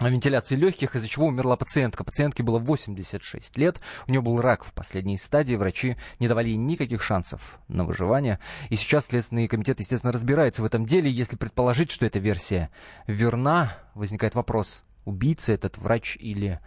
вентиляции 0.00 0.56
легких, 0.56 0.94
из-за 0.94 1.08
чего 1.08 1.26
умерла 1.26 1.56
пациентка. 1.56 2.04
Пациентке 2.04 2.42
было 2.42 2.58
86 2.58 3.56
лет, 3.56 3.80
у 4.06 4.10
нее 4.10 4.20
был 4.20 4.40
рак 4.40 4.64
в 4.64 4.72
последней 4.72 5.16
стадии, 5.16 5.54
врачи 5.54 5.96
не 6.20 6.28
давали 6.28 6.48
ей 6.48 6.56
никаких 6.56 7.02
шансов 7.02 7.58
на 7.68 7.84
выживание. 7.84 8.38
И 8.68 8.76
сейчас 8.76 9.06
Следственный 9.06 9.48
комитет, 9.48 9.80
естественно, 9.80 10.12
разбирается 10.12 10.62
в 10.62 10.64
этом 10.64 10.84
деле. 10.84 11.10
Если 11.10 11.36
предположить, 11.36 11.90
что 11.90 12.04
эта 12.04 12.18
версия 12.18 12.70
верна, 13.06 13.72
возникает 13.94 14.34
вопрос, 14.34 14.84
убийца 15.04 15.54
этот 15.54 15.78
врач 15.78 16.18
или 16.20 16.60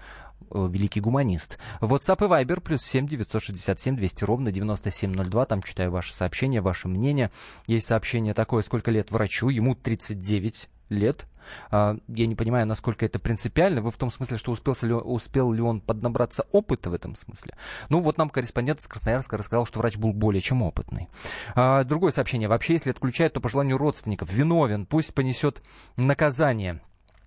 э, 0.50 0.68
великий 0.72 1.00
гуманист. 1.00 1.60
WhatsApp 1.82 2.26
и 2.26 2.46
Viber 2.46 2.62
плюс 2.62 2.82
7 2.84 3.08
967 3.08 3.96
200 3.96 4.24
ровно 4.24 4.52
9702. 4.52 5.46
Там 5.46 5.62
читаю 5.62 5.92
ваши 5.92 6.16
сообщения, 6.16 6.62
ваше 6.62 6.88
мнение. 6.88 7.30
Есть 7.68 7.88
сообщение 7.88 8.34
такое, 8.34 8.64
сколько 8.64 8.90
лет 8.90 9.12
врачу, 9.12 9.50
ему 9.50 9.76
39 9.76 10.68
лет. 10.90 11.26
А, 11.72 11.98
я 12.08 12.28
не 12.28 12.36
понимаю, 12.36 12.68
насколько 12.68 13.06
это 13.06 13.20
принципиально. 13.20 13.82
Вы 13.82 13.92
в 13.92 13.98
том 13.98 14.12
смысле, 14.12 14.38
что 14.38 14.52
успел 14.52 14.76
ли, 14.82 14.94
успел 14.94 15.52
ли 15.52 15.62
он 15.62 15.82
поднабраться 15.82 16.46
опыта 16.52 16.90
в 16.90 16.94
этом 16.94 17.16
смысле? 17.16 17.56
Ну, 17.90 18.02
вот 18.02 18.18
нам 18.18 18.30
корреспондент 18.30 18.80
из 18.80 18.88
Красноярска 18.88 19.38
рассказал, 19.38 19.66
что 19.66 19.80
врач 19.80 19.98
был 19.98 20.14
более 20.14 20.42
чем 20.42 20.62
опытный. 20.62 21.08
А, 21.56 21.84
другое 21.84 22.12
сообщение. 22.12 22.48
Вообще, 22.48 22.74
если 22.74 22.92
отключают, 22.92 23.34
то 23.34 23.42
по 23.42 23.50
желанию 23.50 23.78
родственников. 23.78 24.32
Виновен, 24.32 24.86
пусть 24.86 25.14
понесет 25.14 25.62
наказание. 25.98 26.82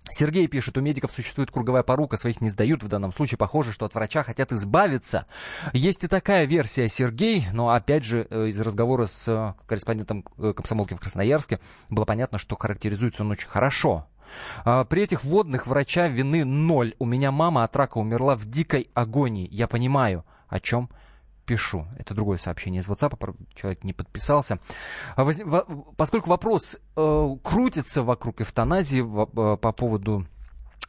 Сергей 0.09 0.47
пишет, 0.47 0.77
у 0.77 0.81
медиков 0.81 1.11
существует 1.11 1.49
круговая 1.49 1.81
порука, 1.81 2.17
своих 2.17 2.41
не 2.41 2.49
сдают. 2.49 2.83
В 2.83 2.87
данном 2.87 3.13
случае 3.13 3.37
похоже, 3.37 3.71
что 3.71 3.85
от 3.85 3.95
врача 3.95 4.23
хотят 4.23 4.51
избавиться. 4.51 5.25
Есть 5.71 6.03
и 6.03 6.07
такая 6.07 6.45
версия, 6.45 6.89
Сергей, 6.89 7.45
но 7.53 7.69
опять 7.69 8.03
же 8.03 8.27
э, 8.29 8.47
из 8.47 8.59
разговора 8.59 9.07
с 9.07 9.27
э, 9.27 9.53
корреспондентом 9.65 10.25
э, 10.37 10.53
комсомолки 10.53 10.93
в 10.93 10.99
Красноярске 10.99 11.59
было 11.89 12.05
понятно, 12.05 12.37
что 12.37 12.57
характеризуется 12.57 13.23
он 13.23 13.31
очень 13.31 13.47
хорошо. 13.47 14.07
А, 14.65 14.83
при 14.85 15.03
этих 15.03 15.23
водных 15.23 15.67
врача 15.67 16.07
вины 16.07 16.43
ноль. 16.43 16.95
У 16.99 17.05
меня 17.05 17.31
мама 17.31 17.63
от 17.63 17.75
рака 17.75 17.97
умерла 17.97 18.35
в 18.35 18.45
дикой 18.45 18.89
агонии. 18.93 19.47
Я 19.51 19.67
понимаю, 19.67 20.25
о 20.47 20.59
чем 20.59 20.89
пишу. 21.45 21.87
Это 21.97 22.13
другое 22.13 22.37
сообщение 22.37 22.81
из 22.81 22.87
WhatsApp, 22.87 23.35
человек 23.55 23.83
не 23.83 23.93
подписался. 23.93 24.59
А 25.15 25.25
поскольку 25.97 26.29
вопрос 26.29 26.79
э, 26.95 27.27
крутится 27.43 28.03
вокруг 28.03 28.41
эвтаназии 28.41 29.01
э, 29.01 29.57
по 29.57 29.71
поводу 29.71 30.25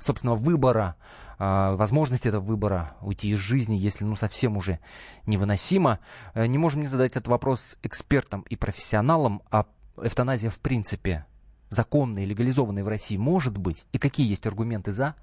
собственного 0.01 0.37
выбора, 0.37 0.97
э, 1.39 1.75
возможности 1.77 2.29
этого 2.29 2.45
выбора 2.45 2.97
уйти 3.01 3.31
из 3.31 3.39
жизни, 3.39 3.75
если 3.75 4.05
ну 4.05 4.17
совсем 4.17 4.57
уже 4.57 4.81
невыносимо, 5.27 6.01
не 6.35 6.59
можем 6.59 6.83
не 6.83 6.87
задать 6.87 7.13
этот 7.13 7.29
вопрос 7.29 7.79
экспертам 7.83 8.43
и 8.43 8.57
профессионалам, 8.57 9.43
а 9.51 9.67
эвтаназия 9.97 10.51
в 10.51 10.61
принципе 10.61 11.27
законная, 11.69 12.25
легализованная 12.25 12.85
в 12.85 12.89
России 12.89 13.17
может 13.17 13.59
быть, 13.59 13.87
и 13.93 13.99
какие 13.99 14.29
есть 14.29 14.47
аргументы 14.47 14.93
за, 14.93 15.15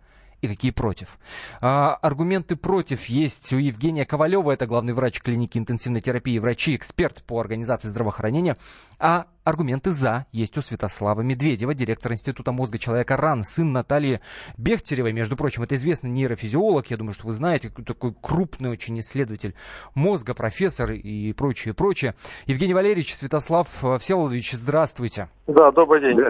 и 0.42 0.48
какие 0.48 0.72
против. 0.72 1.20
А, 1.62 1.96
аргументы 2.02 2.56
против 2.56 3.06
есть 3.06 3.54
у 3.54 3.58
Евгения 3.58 4.06
Ковалева, 4.06 4.52
это 4.52 4.66
главный 4.66 4.94
врач 4.94 5.22
клиники 5.22 5.58
интенсивной 5.58 6.02
терапии, 6.02 6.40
врачи, 6.40 6.76
эксперт 6.76 7.24
по 7.24 7.40
организации 7.40 7.88
здравоохранения. 7.88 8.58
А 9.00 9.28
аргументы 9.44 9.92
за 9.92 10.26
есть 10.32 10.58
у 10.58 10.62
Святослава 10.62 11.22
Медведева, 11.22 11.74
директор 11.74 12.12
Института 12.12 12.52
мозга 12.52 12.80
человека 12.80 13.18
РАН, 13.18 13.44
сын 13.44 13.72
Натальи 13.72 14.22
Бехтеревой. 14.58 15.14
Между 15.14 15.38
прочим, 15.38 15.64
это 15.64 15.76
известный 15.76 16.10
нейрофизиолог, 16.10 16.90
я 16.90 16.98
думаю, 16.98 17.14
что 17.14 17.28
вы 17.28 17.34
знаете, 17.34 17.70
такой 17.70 18.16
крупный 18.20 18.72
очень 18.72 19.00
исследователь 19.00 19.54
мозга, 19.94 20.34
профессор 20.34 20.92
и 20.92 21.34
прочее, 21.34 21.76
прочее. 21.76 22.16
Евгений 22.48 22.74
Валерьевич, 22.74 23.16
Святослав 23.16 23.68
Всеволодович, 24.00 24.54
здравствуйте. 24.54 25.30
Да, 25.46 25.72
добрый 25.72 26.02
день. 26.02 26.24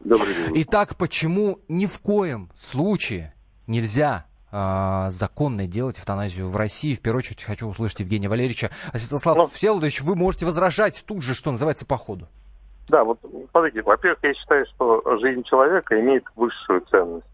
Добрый 0.00 0.34
день. 0.34 0.62
Итак, 0.62 0.96
почему 0.96 1.58
ни 1.68 1.86
в 1.86 2.00
коем 2.00 2.50
случае 2.58 3.34
нельзя 3.66 4.26
э, 4.50 5.10
законно 5.10 5.66
делать 5.66 5.98
эвтаназию 5.98 6.48
в 6.48 6.56
России. 6.56 6.94
В 6.94 7.00
первую 7.00 7.20
очередь 7.20 7.42
хочу 7.42 7.68
услышать 7.68 8.00
Евгения 8.00 8.28
Валерьевича. 8.28 8.70
А 8.92 8.98
Святослав 8.98 9.36
ну, 9.36 9.46
Всеволодович, 9.46 10.02
вы 10.02 10.16
можете 10.16 10.46
возражать 10.46 11.04
тут 11.06 11.22
же, 11.22 11.34
что 11.34 11.50
называется, 11.50 11.86
по 11.86 11.96
ходу. 11.96 12.28
Да, 12.88 13.04
вот 13.04 13.18
смотрите, 13.50 13.82
во-первых, 13.82 14.18
я 14.22 14.34
считаю, 14.34 14.66
что 14.74 15.02
жизнь 15.20 15.44
человека 15.44 15.98
имеет 16.00 16.24
высшую 16.36 16.82
ценность. 16.82 17.26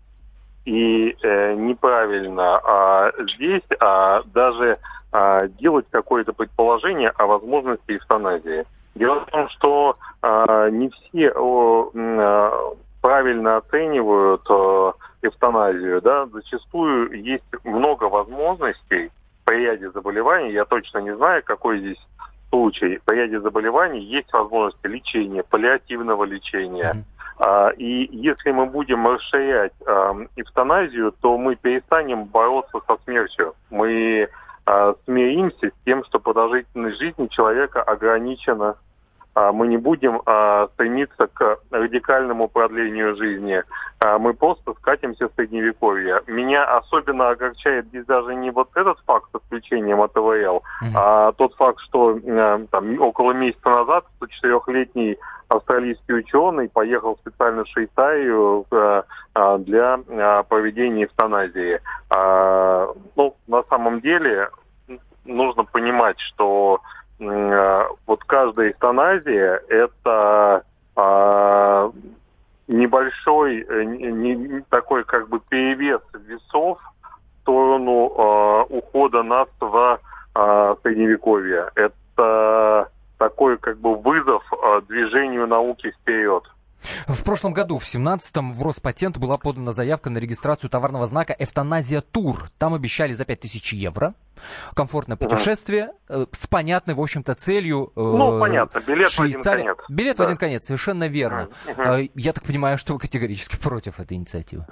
И 0.65 1.17
э, 1.23 1.55
неправильно 1.55 2.59
а, 2.59 3.11
здесь 3.35 3.63
а, 3.81 4.23
даже 4.35 4.77
а, 5.11 5.49
делать 5.49 5.87
какое-то 5.91 6.35
предположение 6.35 7.09
о 7.09 7.27
возможности 7.27 7.97
эвтаназии. 7.97 8.67
Дело 8.95 9.21
в 9.21 9.31
том, 9.31 9.49
что 9.49 9.97
а, 10.21 10.69
не 10.69 10.91
все 10.91 11.33
о, 11.35 11.91
а, 11.95 12.75
правильно 13.01 13.57
оценивают 13.57 14.43
а, 14.51 14.93
эвтаназию, 15.23 16.01
да, 16.01 16.27
зачастую 16.27 17.23
есть 17.23 17.45
много 17.65 18.05
возможностей 18.05 19.11
при 19.45 19.65
ряде 19.65 19.91
заболеваний, 19.91 20.53
я 20.53 20.65
точно 20.65 20.99
не 20.99 21.15
знаю, 21.17 21.43
какой 21.45 21.79
здесь 21.79 22.07
случай, 22.51 23.01
при 23.05 23.17
ряде 23.17 23.41
заболеваний 23.41 24.01
есть 24.01 24.33
возможности 24.33 24.87
лечения, 24.87 25.43
паллиативного 25.43 26.25
лечения. 26.25 26.95
Mm-hmm. 27.41 27.77
И 27.77 28.09
если 28.17 28.51
мы 28.51 28.67
будем 28.67 29.07
расширять 29.07 29.73
эвтаназию, 30.37 31.15
то 31.21 31.39
мы 31.39 31.55
перестанем 31.55 32.25
бороться 32.25 32.81
со 32.87 32.97
смертью. 33.05 33.55
Мы 33.71 34.29
смиримся 35.05 35.69
с 35.69 35.85
тем, 35.85 36.05
что 36.05 36.19
продолжительность 36.19 36.99
жизни 36.99 37.29
человека 37.29 37.83
ограничена 37.83 38.71
а, 38.71 38.77
мы 39.53 39.67
не 39.69 39.77
будем 39.77 40.21
а, 40.27 40.69
стремиться 40.75 41.27
к 41.27 41.59
радикальному 41.71 42.49
продлению 42.49 43.17
жизни. 43.17 43.63
А, 44.01 44.19
мы 44.19 44.35
просто 44.35 44.75
скатимся 44.75 45.29
в 45.29 45.33
средневековье. 45.35 46.23
Меня 46.27 46.65
особенно 46.77 47.31
огорчает 47.31 47.87
здесь 47.87 48.05
даже 48.07 48.35
не 48.35 48.51
вот 48.51 48.71
этот 48.75 48.99
факт 49.01 49.29
с 49.33 49.41
включением 49.47 50.03
АТВЛ, 50.03 50.23
mm-hmm. 50.23 50.93
а 50.95 51.33
тот 51.33 51.55
факт, 51.55 51.81
что 51.81 52.19
там, 52.71 53.01
около 53.01 53.33
месяца 53.33 53.69
назад 53.69 54.05
104-летний 54.21 55.19
австралийский 55.49 56.15
ученый 56.15 56.69
поехал 56.69 57.17
специально 57.17 57.65
в 57.65 57.69
Швейцарию 57.69 58.67
для 59.65 59.99
проведения 60.49 61.05
эвтаназии. 61.05 61.81
Ну, 63.17 63.37
на 63.47 63.63
самом 63.65 64.01
деле 64.01 64.51
нужно 65.25 65.65
понимать, 65.65 66.19
что 66.21 66.81
вот 67.19 68.25
каждая 68.25 68.71
эвтаназия– 68.71 69.61
это 69.69 70.63
а, 70.95 71.91
небольшой, 72.69 73.65
э, 73.69 73.85
не, 73.85 74.61
такой 74.69 75.05
как 75.05 75.29
бы 75.29 75.41
перевес 75.41 76.01
весов 76.27 76.79
в 77.03 77.43
сторону 77.43 78.13
а, 78.17 78.63
ухода 78.65 79.23
нас 79.23 79.49
в 79.61 80.01
а, 80.35 80.77
средневековье. 80.83 81.71
Это 81.75 82.91
такой 83.19 83.59
как 83.59 83.79
бы 83.79 83.97
вызов 83.97 84.45
а, 84.53 84.81
движению 84.83 85.47
науки 85.47 85.91
вперед. 86.01 86.45
В 87.07 87.25
прошлом 87.25 87.53
году, 87.53 87.79
в 87.79 87.83
17-м, 87.83 88.53
в 88.53 88.63
Роспатент 88.63 89.19
была 89.19 89.37
подана 89.39 89.73
заявка 89.73 90.11
на 90.11 90.19
регистрацию 90.19 90.71
товарного 90.71 91.07
знака 91.07 91.35
«Эвтаназия 91.39 92.01
Тур». 92.01 92.51
Там 92.59 92.75
обещали 92.75 93.13
за 93.13 93.25
5000 93.25 93.73
евро. 93.73 94.15
Комфортное 94.75 95.17
путешествие 95.17 95.91
э, 96.09 96.27
с 96.31 96.47
понятной, 96.47 96.95
в 96.95 97.01
общем-то, 97.01 97.35
целью. 97.35 97.93
Э, 97.97 98.01
ну, 98.01 98.39
понятно, 98.39 98.81
билет 98.81 99.11
Швейцария. 99.11 99.65
в 99.65 99.71
один 99.71 99.75
конец. 99.75 99.91
Билет 99.91 100.17
да. 100.17 100.23
в 100.23 100.27
один 100.27 100.37
конец, 100.37 100.67
совершенно 100.67 101.09
верно. 101.09 101.49
Э, 101.67 102.07
я 102.15 102.33
так 102.33 102.45
понимаю, 102.45 102.79
что 102.79 102.95
вы 102.95 103.01
категорически 103.01 103.57
против 103.57 103.99
этой 103.99 104.17
инициативы. 104.17 104.65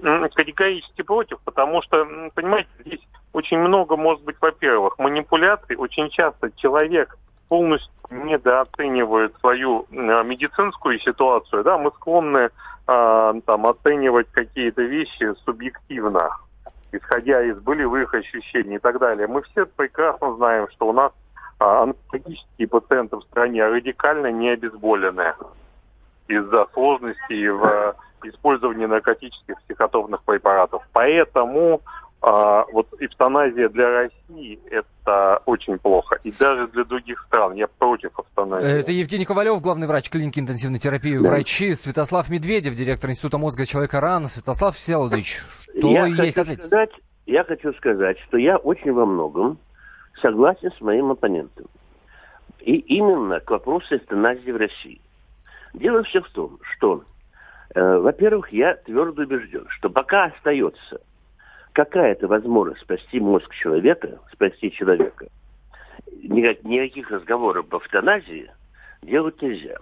Категорически 0.00 1.02
против, 1.02 1.38
потому 1.44 1.82
что, 1.82 2.04
понимаете, 2.34 2.70
здесь 2.80 3.00
очень 3.32 3.58
много, 3.58 3.96
может 3.96 4.24
быть, 4.24 4.36
во-первых, 4.40 4.98
манипуляций. 4.98 5.76
Очень 5.76 6.10
часто 6.10 6.50
человек 6.56 7.18
полностью 7.52 7.92
недооценивают 8.10 9.36
свою 9.40 9.84
э, 9.90 10.24
медицинскую 10.24 10.98
ситуацию, 11.00 11.62
да, 11.62 11.76
мы 11.76 11.90
склонны 11.90 12.48
э, 12.48 13.34
там 13.44 13.66
оценивать 13.66 14.28
какие-то 14.32 14.80
вещи 14.80 15.34
субъективно, 15.44 16.30
исходя 16.92 17.42
из 17.42 17.58
болевых 17.58 18.14
ощущений 18.14 18.76
и 18.76 18.78
так 18.78 18.98
далее. 18.98 19.26
Мы 19.26 19.42
все 19.42 19.66
прекрасно 19.66 20.34
знаем, 20.36 20.66
что 20.70 20.88
у 20.88 20.92
нас 20.94 21.12
э, 21.60 21.64
онкологические 21.64 22.68
пациенты 22.68 23.16
в 23.16 23.22
стране 23.24 23.66
радикально 23.66 24.32
не 24.32 24.48
обезболены 24.48 25.34
из-за 26.28 26.66
сложностей 26.72 27.50
в 27.50 27.66
э, 27.66 27.92
использовании 28.28 28.86
наркотических 28.86 29.60
психотропных 29.64 30.22
препаратов. 30.22 30.82
Поэтому 30.94 31.82
а, 32.24 32.66
вот 32.72 32.86
эвтаназия 33.00 33.68
для 33.68 33.90
России– 33.90 34.60
это 34.70 35.42
очень 35.44 35.76
плохо. 35.78 36.20
И 36.22 36.30
даже 36.30 36.68
для 36.68 36.84
других 36.84 37.20
стран. 37.26 37.54
Я 37.54 37.66
против 37.66 38.12
эвтаназии. 38.16 38.78
Это 38.78 38.92
Евгений 38.92 39.24
Ковалев, 39.24 39.60
главный 39.60 39.88
врач 39.88 40.08
клиники 40.08 40.38
интенсивной 40.38 40.78
терапии 40.78 41.18
да. 41.18 41.30
врачи. 41.30 41.74
Святослав 41.74 42.30
Медведев, 42.30 42.76
директор 42.76 43.10
Института 43.10 43.38
мозга 43.38 43.66
человека 43.66 44.00
РАН. 44.00 44.26
Святослав 44.26 44.76
Всеволодович, 44.76 45.40
что 45.76 45.90
я 45.90 46.06
есть 46.06 46.38
ответить? 46.38 46.64
Сказать, 46.64 46.92
я 47.26 47.42
хочу 47.42 47.72
сказать, 47.72 48.16
что 48.20 48.36
я 48.36 48.56
очень 48.56 48.92
во 48.92 49.04
многом 49.04 49.58
согласен 50.20 50.70
с 50.78 50.80
моим 50.80 51.10
оппонентом. 51.10 51.66
И 52.60 52.76
именно 52.76 53.40
к 53.40 53.50
вопросу 53.50 53.96
эвтаназии 53.96 54.52
в 54.52 54.56
России. 54.56 55.00
Дело 55.74 56.04
все 56.04 56.20
в 56.20 56.30
том, 56.30 56.60
что, 56.76 57.02
э, 57.74 57.98
во-первых, 57.98 58.52
я 58.52 58.74
твердо 58.76 59.22
убежден, 59.22 59.66
что 59.70 59.90
пока 59.90 60.26
остается– 60.26 61.00
какая-то 61.72 62.28
возможность 62.28 62.82
спасти 62.82 63.20
мозг 63.20 63.52
человека, 63.54 64.20
спасти 64.32 64.70
человека, 64.70 65.26
никак, 66.22 66.62
никаких 66.64 67.10
разговоров 67.10 67.66
об 67.66 67.82
эвтаназии 67.82 68.50
делать 69.02 69.40
нельзя. 69.40 69.76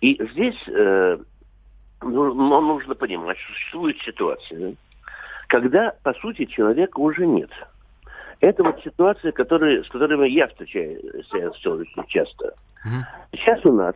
И 0.00 0.20
здесь 0.32 0.56
э, 0.68 1.18
ну, 2.02 2.34
нужно 2.34 2.94
понимать, 2.94 3.38
что 3.38 3.52
существует 3.52 3.96
ситуация, 4.02 4.74
когда, 5.48 5.94
по 6.02 6.12
сути, 6.14 6.44
человека 6.46 6.98
уже 6.98 7.26
нет. 7.26 7.50
Это 8.40 8.64
вот 8.64 8.80
ситуация, 8.82 9.30
которая, 9.32 9.82
с 9.82 9.88
которой 9.88 10.30
я 10.30 10.48
встречаюсь 10.48 11.00
часто. 12.08 12.54
Сейчас 13.32 13.64
у 13.64 13.72
нас 13.72 13.94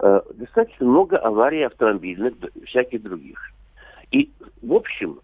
э, 0.00 0.20
достаточно 0.34 0.86
много 0.86 1.16
аварий 1.16 1.62
автомобильных, 1.62 2.34
всяких 2.66 3.02
других. 3.02 3.40
И, 4.10 4.30
в 4.60 4.74
общем, 4.74 5.20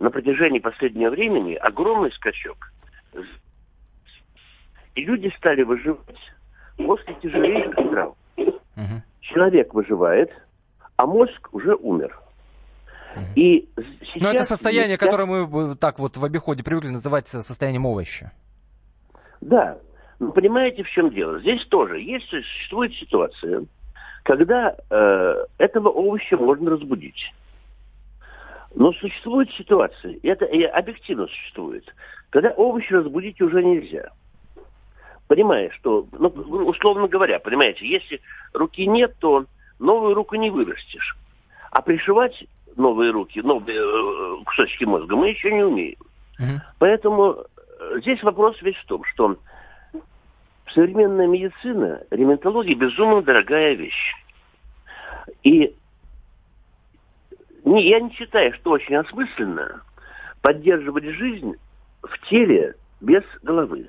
на 0.00 0.10
протяжении 0.10 0.58
последнего 0.58 1.10
времени 1.10 1.54
огромный 1.54 2.10
скачок. 2.12 2.72
И 4.94 5.04
люди 5.04 5.32
стали 5.36 5.62
выживать 5.62 6.18
после 6.78 7.14
тяжелейших 7.22 7.74
травм. 7.74 8.14
Угу. 8.36 9.02
Человек 9.20 9.74
выживает, 9.74 10.30
а 10.96 11.06
мозг 11.06 11.48
уже 11.52 11.74
умер. 11.74 12.18
И 13.36 13.68
сейчас 13.76 14.22
Но 14.22 14.30
это 14.30 14.44
состояние, 14.44 14.92
есть... 14.92 15.00
которое 15.00 15.26
мы 15.26 15.76
так 15.76 15.98
вот 15.98 16.16
в 16.16 16.24
обиходе 16.24 16.64
привыкли 16.64 16.88
называть 16.88 17.28
состоянием 17.28 17.86
овоща. 17.86 18.32
Да. 19.40 19.78
Но 20.18 20.32
понимаете, 20.32 20.82
в 20.82 20.88
чем 20.90 21.10
дело? 21.10 21.40
Здесь 21.40 21.64
тоже 21.66 22.00
есть, 22.00 22.26
существует 22.28 22.94
ситуация, 22.94 23.64
когда 24.22 24.76
э, 24.90 25.44
этого 25.58 25.90
овоща 25.90 26.36
можно 26.36 26.70
разбудить. 26.70 27.32
Но 28.74 28.92
существует 28.92 29.50
ситуация, 29.52 30.12
и 30.12 30.28
это 30.28 30.44
и 30.44 30.62
объективно 30.62 31.26
существует, 31.26 31.84
когда 32.30 32.50
овощи 32.50 32.92
разбудить 32.92 33.40
уже 33.40 33.62
нельзя. 33.62 34.10
Понимаешь, 35.26 35.74
что, 35.74 36.06
ну, 36.12 36.28
условно 36.28 37.08
говоря, 37.08 37.38
понимаете, 37.38 37.86
если 37.86 38.20
руки 38.52 38.86
нет, 38.86 39.14
то 39.18 39.46
новую 39.78 40.14
руку 40.14 40.36
не 40.36 40.50
вырастешь. 40.50 41.16
А 41.70 41.82
пришивать 41.82 42.44
новые 42.76 43.10
руки, 43.10 43.40
новые 43.40 43.78
э, 43.78 44.44
кусочки 44.44 44.84
мозга 44.84 45.16
мы 45.16 45.30
еще 45.30 45.52
не 45.52 45.62
умеем. 45.62 45.98
Угу. 46.38 46.60
Поэтому 46.78 47.36
э, 47.36 48.00
здесь 48.00 48.22
вопрос 48.22 48.60
весь 48.62 48.76
в 48.76 48.86
том, 48.86 49.04
что 49.04 49.36
современная 50.72 51.26
медицина, 51.26 52.02
ремонтология 52.10 52.74
безумно 52.74 53.22
дорогая 53.22 53.74
вещь. 53.74 54.14
И 55.42 55.74
не, 57.70 57.88
я 57.88 58.00
не 58.00 58.10
считаю, 58.12 58.52
что 58.54 58.72
очень 58.72 58.96
осмысленно 58.96 59.82
поддерживать 60.42 61.04
жизнь 61.04 61.54
в 62.02 62.28
теле 62.28 62.74
без 63.00 63.22
головы. 63.42 63.88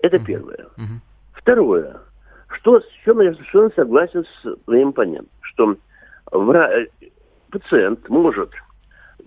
Это 0.00 0.16
uh-huh. 0.16 0.24
первое. 0.24 0.66
Uh-huh. 0.76 1.00
Второе. 1.32 2.00
Что, 2.48 2.80
с 2.80 2.88
чем 3.04 3.20
я 3.20 3.32
совершенно 3.32 3.70
согласен 3.70 4.24
с 4.24 4.56
моим 4.66 4.88
оппонентом, 4.88 5.30
что 5.40 5.76
вра... 6.30 6.70
Э, 6.72 6.86
пациент 7.50 8.08
может 8.08 8.50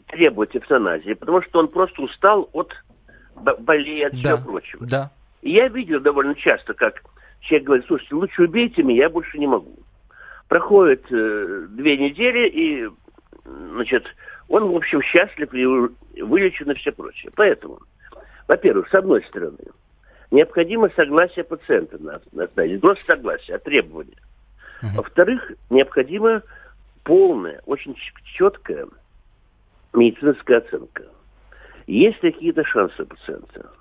требовать 0.08 0.56
эвтаназии, 0.56 1.14
потому 1.14 1.42
что 1.42 1.60
он 1.60 1.70
просто 1.70 2.02
устал 2.02 2.50
от 2.54 2.74
болей, 3.60 4.06
от 4.06 4.14
да. 4.22 4.36
всего 4.36 4.52
прочего. 4.52 4.86
Да. 4.86 5.12
И 5.42 5.52
я 5.52 5.68
видел 5.70 6.02
довольно 6.02 6.36
часто, 6.36 6.74
как 6.74 7.02
человек 7.40 7.68
говорит, 7.68 7.86
слушайте, 7.88 8.16
лучше 8.16 8.44
убейте 8.44 8.84
меня, 8.84 9.04
я 9.04 9.10
больше 9.10 9.38
не 9.38 9.48
могу. 9.48 9.80
Проходит 10.48 11.06
э, 11.12 11.68
две 11.70 11.98
недели, 11.98 12.50
и 12.50 12.90
значит, 13.48 14.06
он, 14.48 14.72
в 14.72 14.76
общем, 14.76 15.02
счастлив 15.02 15.54
и 15.54 16.22
вылечен 16.22 16.72
и 16.72 16.76
все 16.76 16.92
прочее. 16.92 17.32
Поэтому, 17.36 17.80
во-первых, 18.48 18.90
с 18.90 18.96
одной 18.96 19.24
стороны, 19.24 19.58
необходимо 20.32 20.90
согласие 20.96 21.46
пациента 21.46 21.98
на, 22.02 22.22
на 22.32 22.68
не 22.68 22.78
просто 22.78 23.04
согласие, 23.06 23.56
а 23.56 23.60
требование. 23.60 24.18
Uh-huh. 24.82 24.98
Во-вторых, 24.98 25.54
необходима 25.70 26.44
полная, 27.04 27.62
очень 27.66 27.96
четкая 28.36 28.88
медицинская 29.94 30.60
оценка. 30.60 31.04
Есть 31.88 32.20
какие-то 32.20 32.64
шансы 32.66 33.06
пациента. 33.06 33.72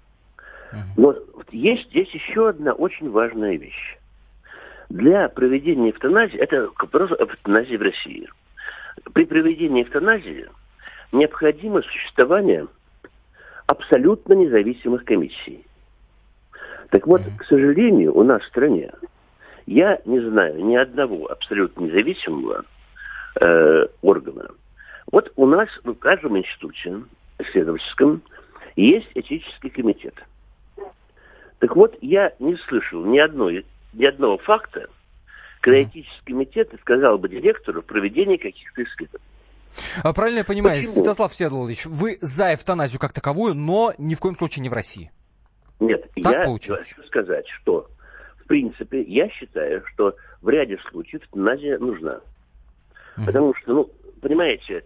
Но 0.97 1.15
есть 1.51 1.89
здесь 1.89 2.11
еще 2.11 2.49
одна 2.49 2.73
очень 2.73 3.11
важная 3.11 3.57
вещь. 3.57 3.97
Для 4.89 5.29
проведения 5.29 5.91
эвтаназии, 5.91 6.39
это 6.39 6.71
вопрос 6.79 7.11
эвтаназии 7.13 7.77
в 7.77 7.83
России– 7.83 8.29
при 9.13 9.25
проведении 9.25 9.83
эвтаназии 9.83 10.47
необходимо 11.13 11.83
существование 11.83 12.67
абсолютно 13.67 14.35
независимых 14.35 15.05
комиссий. 15.05 15.65
Так 16.91 17.07
вот, 17.07 17.23
к 17.39 17.45
сожалению, 17.45 18.15
у 18.17 18.23
нас 18.23 18.43
в 18.43 18.47
стране 18.47 18.93
я 19.67 20.01
не 20.05 20.21
знаю 20.21 20.65
ни 20.65 20.77
одного 20.77 21.31
абсолютно 21.31 21.85
независимого 21.85 22.65
э, 23.41 23.87
органа. 24.03 24.49
Вот 25.11 25.33
у 25.37 25.47
нас 25.47 25.69
в 25.85 25.95
каждом 25.95 26.39
институте 26.39 27.03
исследовательском 27.39 28.23
есть 28.77 29.11
этический 29.15 29.71
комитет. 29.71 30.15
Так 31.59 31.75
вот, 31.75 31.97
я 32.01 32.33
не 32.39 32.57
слышал 32.57 33.05
ни, 33.05 33.19
одной, 33.19 33.65
ни 33.95 34.05
одного 34.05 34.39
факта, 34.39 34.89
критический 35.67 36.23
комитет 36.25 36.73
и 36.73 36.79
сказал 36.79 37.19
бы 37.19 37.29
директору 37.29 37.83
в 37.83 37.87
проведении 37.87 38.37
каких-то 38.37 38.85
исследований. 38.85 39.25
А 40.03 40.13
правильно 40.13 40.39
я 40.39 40.45
понимаю, 40.45 40.79
Почему? 40.81 40.95
Святослав 40.95 41.33
Всеволодович, 41.33 41.87
вы 41.87 42.19
за 42.21 42.55
эвтаназию 42.55 43.01
как 43.01 43.13
таковую, 43.13 43.55
но 43.55 43.93
ни 43.99 44.15
в 44.15 44.21
коем 44.21 44.37
случае 44.37 44.63
не 44.63 44.69
в 44.69 44.73
России? 44.73 45.11
Нет, 45.81 46.09
так 46.23 46.33
я 46.33 46.45
получилось? 46.45 46.89
хочу 46.89 47.07
сказать, 47.09 47.47
что 47.61 47.89
в 48.43 48.45
принципе 48.47 49.03
я 49.03 49.29
считаю, 49.29 49.83
что 49.93 50.15
в 50.41 50.49
ряде 50.49 50.79
случаев 50.91 51.23
эвтаназия 51.25 51.79
нужна. 51.79 52.21
Mm. 53.17 53.27
Потому 53.27 53.55
что, 53.57 53.75
ну, 53.75 53.91
понимаете, 54.23 54.85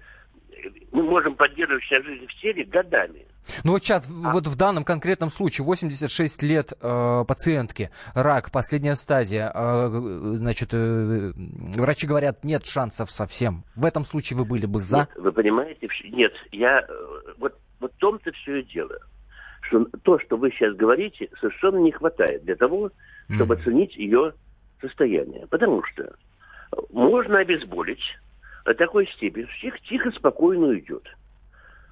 мы 0.93 1.03
можем 1.03 1.35
поддерживать 1.35 1.85
себя 1.85 2.03
жизнь 2.03 2.27
в 2.27 2.35
теле 2.41 2.65
годами. 2.65 3.27
Ну 3.65 3.73
вот 3.73 3.83
сейчас, 3.83 4.09
а? 4.11 4.33
вот 4.33 4.47
в 4.47 4.57
данном 4.57 4.85
конкретном 4.85 5.31
случае, 5.31 5.65
86 5.65 6.43
лет 6.43 6.73
э, 6.81 7.25
пациентки, 7.27 7.91
рак, 8.15 8.51
последняя 8.51 8.97
стадия, 8.97 9.51
э, 9.55 9.89
значит, 9.91 10.71
э, 10.73 11.33
врачи 11.77 12.07
говорят, 12.07 12.45
нет 12.45 12.67
шансов 12.67 13.11
совсем. 13.11 13.65
В 13.75 13.85
этом 13.85 14.05
случае 14.05 14.39
вы 14.39 14.45
были 14.45 14.67
бы 14.67 14.81
за? 14.81 14.99
Нет, 14.99 15.11
вы 15.17 15.33
понимаете, 15.33 15.89
нет, 16.05 16.33
я, 16.53 16.81
э, 16.81 16.85
вот, 17.39 17.55
вот 17.81 17.93
в 17.93 17.97
том-то 17.97 18.31
все 18.33 18.61
и 18.61 18.63
дело, 18.63 18.99
что 19.63 19.85
то, 20.03 20.19
что 20.21 20.37
вы 20.37 20.51
сейчас 20.51 20.75
говорите, 20.77 21.29
совершенно 21.41 21.79
не 21.79 21.93
хватает 21.93 22.45
для 22.45 22.57
того, 22.57 22.91
чтобы 23.29 23.55
mm. 23.55 23.61
оценить 23.61 23.97
ее 23.97 24.33
состояние. 24.81 25.47
Потому 25.49 25.83
что 25.85 26.13
можно 26.91 27.39
обезболить 27.39 28.19
до 28.71 28.75
такой 28.75 29.07
степени, 29.09 29.47
что 29.47 29.61
человек 29.61 29.81
тихо, 29.83 30.11
спокойно 30.13 30.69
уйдет. 30.69 31.03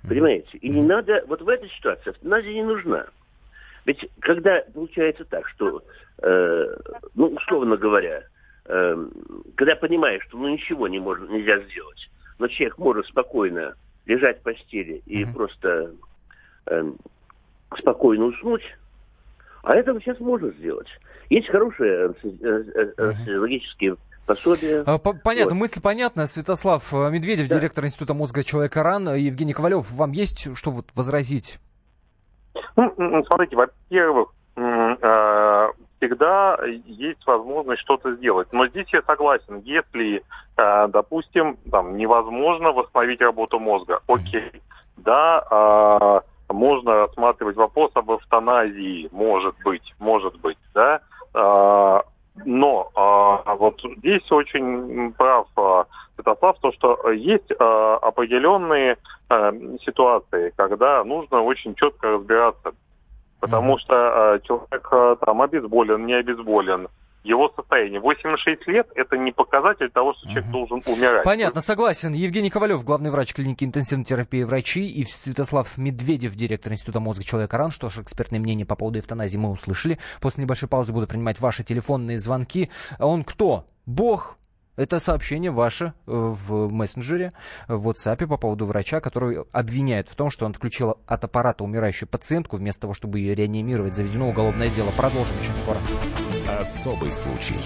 Понимаете? 0.07 0.59
И 0.59 0.69
не 0.69 0.83
надо, 0.83 1.25
вот 1.27 1.43
в 1.43 1.49
этой 1.49 1.69
ситуации 1.71 2.11
эвтаназия 2.11 2.53
не 2.53 2.63
нужна. 2.63 3.07
Ведь 3.85 4.09
когда 4.21 4.63
получается 4.73 5.25
так, 5.25 5.49
что, 5.49 5.83
э, 6.23 6.77
ну, 7.17 7.27
условно 7.27 7.77
говоря, 7.77 8.23
э, 8.67 9.07
когда 9.57 9.75
понимаешь, 9.75 10.23
что 10.29 10.39
ну 10.39 10.49
ничего 10.49 10.87
не 10.87 11.01
можно, 11.01 11.27
нельзя 11.29 11.59
сделать, 11.63 12.09
но 12.39 12.47
человек 12.47 12.79
может 12.79 13.07
спокойно 13.07 13.75
лежать 14.07 14.39
в 14.39 14.43
постели 14.43 15.03
и 15.07 15.25
mm-hmm. 15.25 15.35
просто 15.35 15.95
э, 16.67 16.93
спокойно 17.77 18.27
уснуть, 18.27 18.63
а 19.65 19.75
это 19.75 19.99
сейчас 20.01 20.21
можно 20.21 20.51
сделать. 20.53 20.89
Есть 21.29 21.49
хорошие 21.49 22.05
анестезиологические 22.07 23.97
пособие. 23.97 24.08
А, 24.87 24.99
понятно, 24.99 25.55
вот. 25.55 25.61
мысль 25.61 25.81
понятна. 25.83 26.27
Святослав 26.27 26.93
э, 26.93 27.11
Медведев, 27.11 27.49
да. 27.49 27.59
директор 27.59 27.85
Института 27.85 28.15
мозга 28.15 28.45
человека 28.45 28.83
РАН. 28.83 29.15
Евгений 29.15 29.53
Ковалев, 29.53 29.91
вам 29.91 30.13
есть 30.13 30.57
что 30.57 30.71
вот 30.71 30.87
возразить? 30.95 31.59
Ну, 32.77 33.25
смотрите, 33.27 33.57
во-первых, 33.57 34.31
э, 34.57 35.69
всегда 35.99 36.59
есть 36.87 37.27
возможность 37.27 37.83
что-то 37.83 38.15
сделать. 38.17 38.49
Но 38.53 38.67
здесь 38.69 38.89
я 38.93 39.03
согласен, 39.03 39.63
если, 39.65 40.23
э, 40.57 40.89
допустим, 40.89 41.57
там 41.71 41.97
невозможно 41.97 42.73
восстановить 42.73 43.21
работу 43.21 43.59
мозга, 43.59 44.01
окей, 44.07 44.53
да, 44.97 46.23
можно 46.49 46.95
рассматривать 46.95 47.57
вопрос 47.57 47.93
об 47.95 48.11
эвтаназии, 48.11 49.09
может 49.13 49.55
быть, 49.63 49.95
может 49.99 50.37
быть, 50.41 50.59
да, 50.75 51.01
но 52.45 52.91
а, 52.95 53.55
вот 53.55 53.81
здесь 53.99 54.31
очень 54.31 55.13
прав 55.13 55.47
а, 55.57 55.85
Святослав, 56.17 56.59
то, 56.61 56.73
что 56.73 57.11
есть 57.11 57.51
а, 57.59 57.97
определенные 57.97 58.97
а, 59.29 59.53
ситуации, 59.85 60.53
когда 60.57 61.05
нужно 61.05 61.43
очень 61.43 61.75
четко 61.75 62.11
разбираться. 62.11 62.73
Потому 63.41 63.77
mm-hmm. 63.77 63.81
что 63.81 63.95
а, 63.95 64.39
человек 64.41 64.89
а, 64.91 65.17
там 65.17 65.43
обезболен, 65.43 66.07
не 66.07 66.15
обезболен, 66.15 66.89
его 67.23 67.53
состояние. 67.55 68.01
86 68.01 68.67
лет– 68.69 68.89
это 68.95 69.17
не 69.17 69.33
показатель 69.33 69.91
того, 69.91 70.15
что 70.15 70.25
человек 70.25 70.45
угу. 70.45 70.53
должен 70.53 70.83
умирать. 70.87 71.25
Понятно, 71.25 71.61
согласен. 71.61 72.13
Евгений 72.13 72.51
Ковалев, 72.51 72.85
главный 72.85 73.11
врач 73.11 73.35
клиники 73.35 73.65
интенсивной 73.65 74.05
терапии 74.05 74.43
врачи, 74.43 74.89
и 74.89 75.05
Святослав 75.05 75.77
Медведев, 75.79 76.35
директор 76.35 76.73
Института 76.73 77.01
мозга 77.01 77.25
человека 77.25 77.59
РАН. 77.59 77.71
Что 77.71 77.91
ж, 77.91 77.99
экспертное 77.99 78.41
мнение 78.41 78.67
по 78.67 78.77
поводу 78.77 78.99
эвтаназии 78.99 79.37
мы 79.39 79.51
услышали. 79.51 79.99
После 80.21 80.45
небольшой 80.45 80.69
паузы 80.69 80.93
буду 80.93 81.07
принимать 81.07 81.41
ваши 81.41 81.65
телефонные 81.65 82.19
звонки. 82.19 82.71
Он 82.99 83.25
кто? 83.25 83.67
Бог, 83.87 84.39
это 84.79 85.01
сообщение 85.01 85.51
ваше 85.51 85.87
э, 85.87 85.91
в 86.07 86.73
мессенджере, 86.73 87.33
в 87.67 87.89
WhatsApp 87.89 88.27
по 88.29 88.37
поводу 88.37 88.65
врача, 88.65 89.01
который 89.01 89.43
обвиняет 89.53 90.09
в 90.09 90.15
том, 90.15 90.31
что 90.31 90.47
он 90.47 90.53
отключил 90.53 90.99
от 91.07 91.25
аппарата 91.25 91.65
умирающую 91.65 92.09
пациентку, 92.09 92.57
вместо 92.57 92.83
того, 92.83 92.95
чтобы 92.95 93.19
ее 93.19 93.35
реанимировать. 93.35 93.95
Заведено 93.95 94.29
уголовное 94.29 94.69
дело. 94.69 94.91
Продолжим 94.97 95.37
очень 95.41 95.55
скоро. 95.55 95.79
Особый 96.61 97.11
случай. 97.11 97.57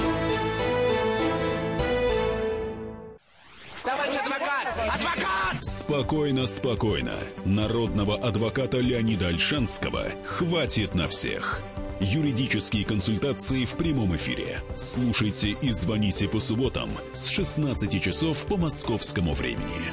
Товарищ 3.84 4.14
адвокат! 4.14 4.66
Адвокат! 4.94 5.62
Спокойно, 5.62 6.46
спокойно. 6.46 7.14
Народного 7.44 8.16
адвоката 8.16 8.78
Леонида 8.78 9.28
Альшанского 9.28 10.06
хватит 10.24 10.94
на 10.94 11.08
всех. 11.08 11.60
Юридические 12.04 12.84
консультации 12.84 13.64
в 13.64 13.76
прямом 13.76 14.16
эфире. 14.16 14.60
Слушайте 14.76 15.50
и 15.50 15.70
звоните 15.70 16.26
по 16.28 16.40
субботам 16.40 16.90
с 17.12 17.28
16 17.28 18.02
часов 18.02 18.44
по 18.46 18.56
московскому 18.56 19.32
времени. 19.34 19.92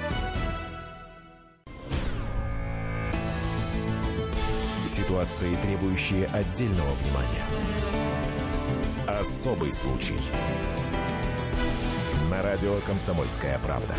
Ситуации, 4.87 5.55
требующие 5.61 6.25
отдельного 6.25 6.91
внимания. 6.95 7.45
Особый 9.05 9.71
случай. 9.71 10.17
На 12.31 12.41
радио 12.41 12.79
«Комсомольская 12.87 13.59
правда». 13.59 13.95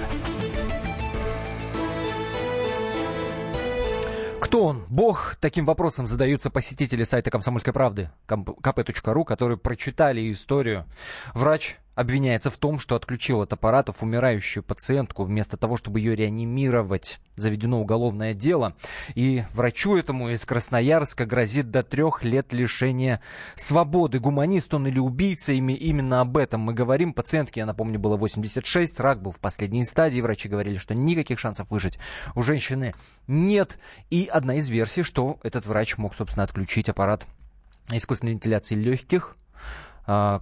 Кто 4.50 4.64
он? 4.64 4.84
Бог? 4.88 5.36
Таким 5.38 5.64
вопросом 5.64 6.08
задаются 6.08 6.50
посетители 6.50 7.04
сайта 7.04 7.30
«Комсомольской 7.30 7.72
правды» 7.72 8.10
kp.ru, 8.26 9.24
которые 9.24 9.56
прочитали 9.56 10.32
историю. 10.32 10.86
Врач 11.34 11.76
обвиняется 11.94 12.50
в 12.50 12.56
том, 12.56 12.78
что 12.78 12.96
отключил 12.96 13.42
от 13.42 13.52
аппаратов 13.52 14.02
умирающую 14.02 14.62
пациентку 14.62 15.24
вместо 15.24 15.56
того, 15.56 15.76
чтобы 15.76 16.00
ее 16.00 16.14
реанимировать. 16.14 17.20
Заведено 17.36 17.80
уголовное 17.80 18.34
дело. 18.34 18.74
И 19.14 19.44
врачу 19.52 19.96
этому 19.96 20.30
из 20.30 20.44
Красноярска 20.44 21.26
грозит 21.26 21.70
до 21.70 21.82
трех 21.82 22.22
лет 22.22 22.52
лишения 22.52 23.20
свободы. 23.54 24.18
Гуманист 24.18 24.72
он 24.74 24.86
или 24.86 24.98
убийца, 24.98 25.52
ими 25.52 25.72
именно 25.72 26.20
об 26.20 26.36
этом 26.36 26.60
мы 26.60 26.74
говорим. 26.74 27.12
Пациентке, 27.12 27.60
я 27.60 27.66
напомню, 27.66 27.98
было 27.98 28.16
86, 28.16 29.00
рак 29.00 29.22
был 29.22 29.32
в 29.32 29.40
последней 29.40 29.84
стадии. 29.84 30.20
Врачи 30.20 30.48
говорили, 30.48 30.76
что 30.76 30.94
никаких 30.94 31.38
шансов 31.38 31.70
выжить 31.70 31.98
у 32.34 32.42
женщины 32.42 32.94
нет. 33.26 33.78
И 34.10 34.28
одна 34.30 34.56
из 34.56 34.68
версий, 34.68 35.02
что 35.02 35.38
этот 35.42 35.66
врач 35.66 35.96
мог, 35.98 36.14
собственно, 36.14 36.44
отключить 36.44 36.88
аппарат 36.88 37.26
искусственной 37.90 38.32
вентиляции 38.32 38.74
легких, 38.74 39.36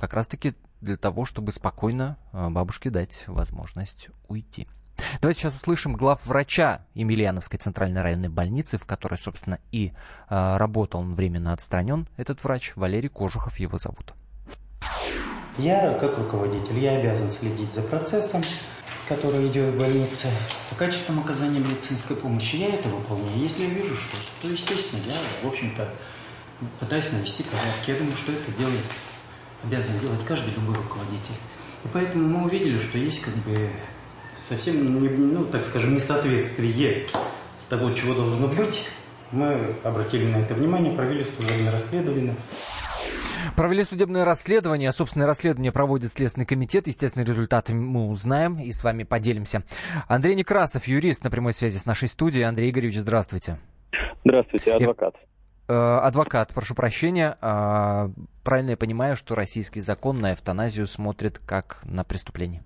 как 0.00 0.14
раз-таки 0.14 0.54
для 0.80 0.96
того, 0.96 1.24
чтобы 1.24 1.52
спокойно 1.52 2.16
а, 2.32 2.50
бабушке 2.50 2.90
дать 2.90 3.24
возможность 3.26 4.08
уйти. 4.28 4.68
Давайте 5.20 5.40
сейчас 5.40 5.56
услышим 5.56 5.94
глав 5.94 6.24
врача 6.26 6.84
Емельяновской 6.94 7.58
центральной 7.58 8.02
районной 8.02 8.28
больницы, 8.28 8.78
в 8.78 8.84
которой, 8.84 9.16
собственно, 9.16 9.58
и 9.70 9.92
э, 10.28 10.56
работал 10.56 11.00
он 11.00 11.14
временно 11.14 11.52
отстранен, 11.52 12.08
этот 12.16 12.42
врач, 12.42 12.72
Валерий 12.74 13.08
Кожухов 13.08 13.58
его 13.58 13.78
зовут. 13.78 14.14
Я, 15.56 15.94
как 15.94 16.18
руководитель, 16.18 16.78
я 16.78 16.98
обязан 16.98 17.30
следить 17.30 17.72
за 17.72 17.82
процессом, 17.82 18.42
который 19.08 19.46
идет 19.48 19.74
в 19.74 19.78
больнице, 19.78 20.28
за 20.68 20.76
качеством 20.76 21.20
оказания 21.20 21.60
медицинской 21.60 22.16
помощи. 22.16 22.56
Я 22.56 22.74
это 22.74 22.88
выполняю. 22.88 23.38
Если 23.38 23.64
я 23.64 23.70
вижу 23.70 23.94
что-то, 23.94 24.42
то, 24.42 24.48
естественно, 24.48 25.00
я, 25.06 25.48
в 25.48 25.52
общем-то, 25.52 25.88
пытаюсь 26.80 27.12
навести 27.12 27.44
порядок. 27.44 27.86
Я 27.86 27.96
думаю, 27.96 28.16
что 28.16 28.32
это 28.32 28.50
делает 28.52 28.84
обязан 29.64 29.98
делать 29.98 30.24
каждый 30.26 30.54
любой 30.54 30.76
руководитель. 30.76 31.34
И 31.84 31.88
поэтому 31.92 32.26
мы 32.28 32.46
увидели, 32.46 32.78
что 32.78 32.98
есть 32.98 33.22
как 33.22 33.34
бы 33.34 33.68
совсем, 34.40 35.00
не, 35.00 35.08
ну, 35.08 35.44
так 35.44 35.64
скажем, 35.64 35.94
несоответствие 35.94 37.06
того, 37.68 37.92
чего 37.92 38.14
должно 38.14 38.48
быть. 38.48 38.86
Мы 39.30 39.74
обратили 39.84 40.26
на 40.26 40.36
это 40.36 40.54
внимание, 40.54 40.92
провели 40.94 41.22
служебное 41.22 41.70
расследование. 41.70 42.34
Провели 43.56 43.82
судебное 43.84 44.24
расследование. 44.24 44.92
Собственное 44.92 45.26
расследование 45.26 45.72
проводит 45.72 46.12
Следственный 46.12 46.46
комитет. 46.46 46.86
Естественно, 46.86 47.24
результаты 47.24 47.74
мы 47.74 48.08
узнаем 48.08 48.58
и 48.58 48.72
с 48.72 48.84
вами 48.84 49.02
поделимся. 49.02 49.62
Андрей 50.06 50.34
Некрасов, 50.34 50.86
юрист 50.86 51.24
на 51.24 51.30
прямой 51.30 51.52
связи 51.52 51.78
с 51.78 51.84
нашей 51.84 52.08
студией. 52.08 52.44
Андрей 52.44 52.70
Игоревич, 52.70 52.96
здравствуйте. 52.98 53.58
Здравствуйте, 54.24 54.74
адвокат. 54.74 55.14
Э, 55.70 55.98
адвокат, 56.02 56.54
прошу 56.54 56.74
прощения, 56.74 57.36
а, 57.42 58.08
правильно 58.42 58.70
я 58.70 58.76
понимаю, 58.78 59.16
что 59.16 59.34
российский 59.34 59.80
закон 59.80 60.18
на 60.18 60.32
эвтаназию 60.32 60.86
смотрит 60.86 61.38
как 61.38 61.82
на 61.84 62.04
преступление? 62.04 62.62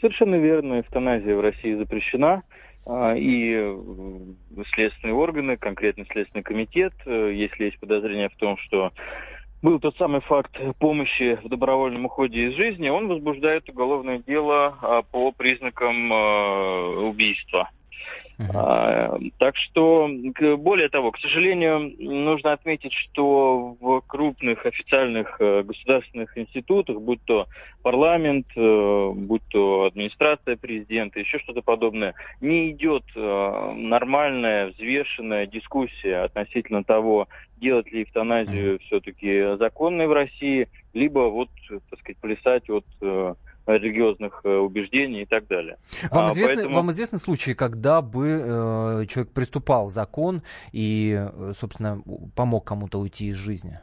Совершенно 0.00 0.36
верно, 0.36 0.80
эвтаназия 0.80 1.36
в 1.36 1.40
России 1.40 1.74
запрещена, 1.74 2.42
а, 2.86 3.14
и 3.14 3.76
следственные 4.72 5.14
органы, 5.14 5.58
конкретно 5.58 6.06
Следственный 6.10 6.42
комитет, 6.42 6.94
э, 7.04 7.32
если 7.34 7.64
есть 7.64 7.78
подозрение 7.80 8.30
в 8.30 8.36
том, 8.36 8.56
что 8.56 8.92
был 9.60 9.78
тот 9.78 9.96
самый 9.98 10.22
факт 10.22 10.56
помощи 10.78 11.38
в 11.44 11.48
добровольном 11.50 12.06
уходе 12.06 12.48
из 12.48 12.54
жизни, 12.54 12.88
он 12.88 13.08
возбуждает 13.08 13.68
уголовное 13.68 14.20
дело 14.20 14.78
а, 14.80 15.02
по 15.02 15.32
признакам 15.32 16.10
а, 16.12 17.10
убийства. 18.38 18.60
А, 18.60 19.18
так 19.38 19.56
что, 19.56 20.08
более 20.58 20.88
того, 20.88 21.12
к 21.12 21.18
сожалению, 21.18 21.94
нужно 21.98 22.52
отметить, 22.52 22.92
что 22.92 23.76
в 23.80 24.00
крупных 24.06 24.64
официальных 24.66 25.36
э, 25.40 25.62
государственных 25.62 26.36
институтах, 26.38 27.00
будь 27.00 27.22
то 27.24 27.46
парламент, 27.82 28.46
э, 28.56 29.10
будь 29.14 29.42
то 29.48 29.84
администрация 29.84 30.56
президента, 30.56 31.20
еще 31.20 31.38
что-то 31.38 31.62
подобное, 31.62 32.14
не 32.40 32.70
идет 32.70 33.04
э, 33.14 33.72
нормальная, 33.76 34.68
взвешенная 34.68 35.46
дискуссия 35.46 36.24
относительно 36.24 36.84
того, 36.84 37.28
делать 37.56 37.90
ли 37.90 38.04
эвтаназию 38.04 38.78
все-таки 38.80 39.56
законной 39.58 40.06
в 40.06 40.12
России, 40.12 40.68
либо 40.94 41.28
вот, 41.30 41.48
так 41.90 41.98
сказать, 42.00 42.18
плясать 42.18 42.70
от 42.70 42.86
религиозных 43.76 44.40
э, 44.44 44.56
убеждений 44.56 45.22
и 45.22 45.26
так 45.26 45.46
далее. 45.46 45.76
Вам, 46.10 46.26
а, 46.26 46.32
известны, 46.32 46.56
поэтому... 46.56 46.76
вам 46.76 46.90
известны 46.90 47.18
случаи, 47.18 47.52
когда 47.52 48.02
бы 48.02 48.28
э, 48.28 49.06
человек 49.06 49.32
приступал 49.32 49.90
закон 49.90 50.42
и, 50.72 51.16
э, 51.18 51.52
собственно, 51.56 52.02
помог 52.34 52.64
кому-то 52.64 52.98
уйти 52.98 53.28
из 53.28 53.36
жизни? 53.36 53.80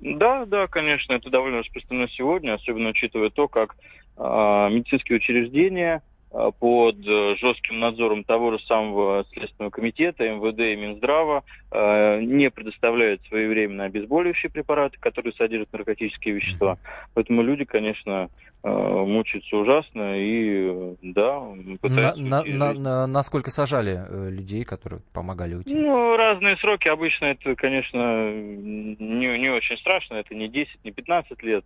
Да, 0.00 0.44
да, 0.44 0.66
конечно, 0.66 1.14
это 1.14 1.30
довольно 1.30 1.58
распространено 1.58 2.08
сегодня, 2.08 2.54
особенно 2.54 2.90
учитывая 2.90 3.30
то, 3.30 3.48
как 3.48 3.76
э, 4.16 4.22
медицинские 4.70 5.16
учреждения 5.16 6.02
под 6.30 6.96
э, 7.06 7.36
жестким 7.36 7.78
надзором 7.78 8.24
того 8.24 8.52
же 8.52 8.58
самого 8.66 9.24
Следственного 9.32 9.70
комитета, 9.70 10.28
МВД 10.28 10.60
и 10.60 10.76
Минздрава 10.76 11.44
э, 11.70 12.20
не 12.20 12.50
предоставляют 12.50 13.22
своевременно 13.28 13.84
обезболивающие 13.84 14.50
препараты, 14.50 14.98
которые 14.98 15.32
содержат 15.32 15.72
наркотические 15.72 16.34
вещества. 16.34 16.78
Поэтому 17.14 17.42
люди, 17.42 17.64
конечно, 17.64 18.28
мучаются 18.62 19.56
ужасно 19.56 20.14
и, 20.16 20.96
да, 21.02 21.40
пытаются... 21.80 22.20
На, 22.20 22.42
на, 22.42 22.72
на, 22.72 23.06
насколько 23.06 23.52
сажали 23.52 24.00
людей, 24.28 24.64
которые 24.64 25.02
помогали 25.12 25.54
уйти? 25.54 25.72
Ну, 25.72 26.16
разные 26.16 26.56
сроки. 26.56 26.88
Обычно 26.88 27.26
это, 27.26 27.54
конечно, 27.54 28.32
не, 28.32 29.38
не 29.38 29.50
очень 29.50 29.76
страшно. 29.76 30.14
Это 30.14 30.34
не 30.34 30.48
10, 30.48 30.84
не 30.84 30.90
15 30.90 31.42
лет. 31.44 31.64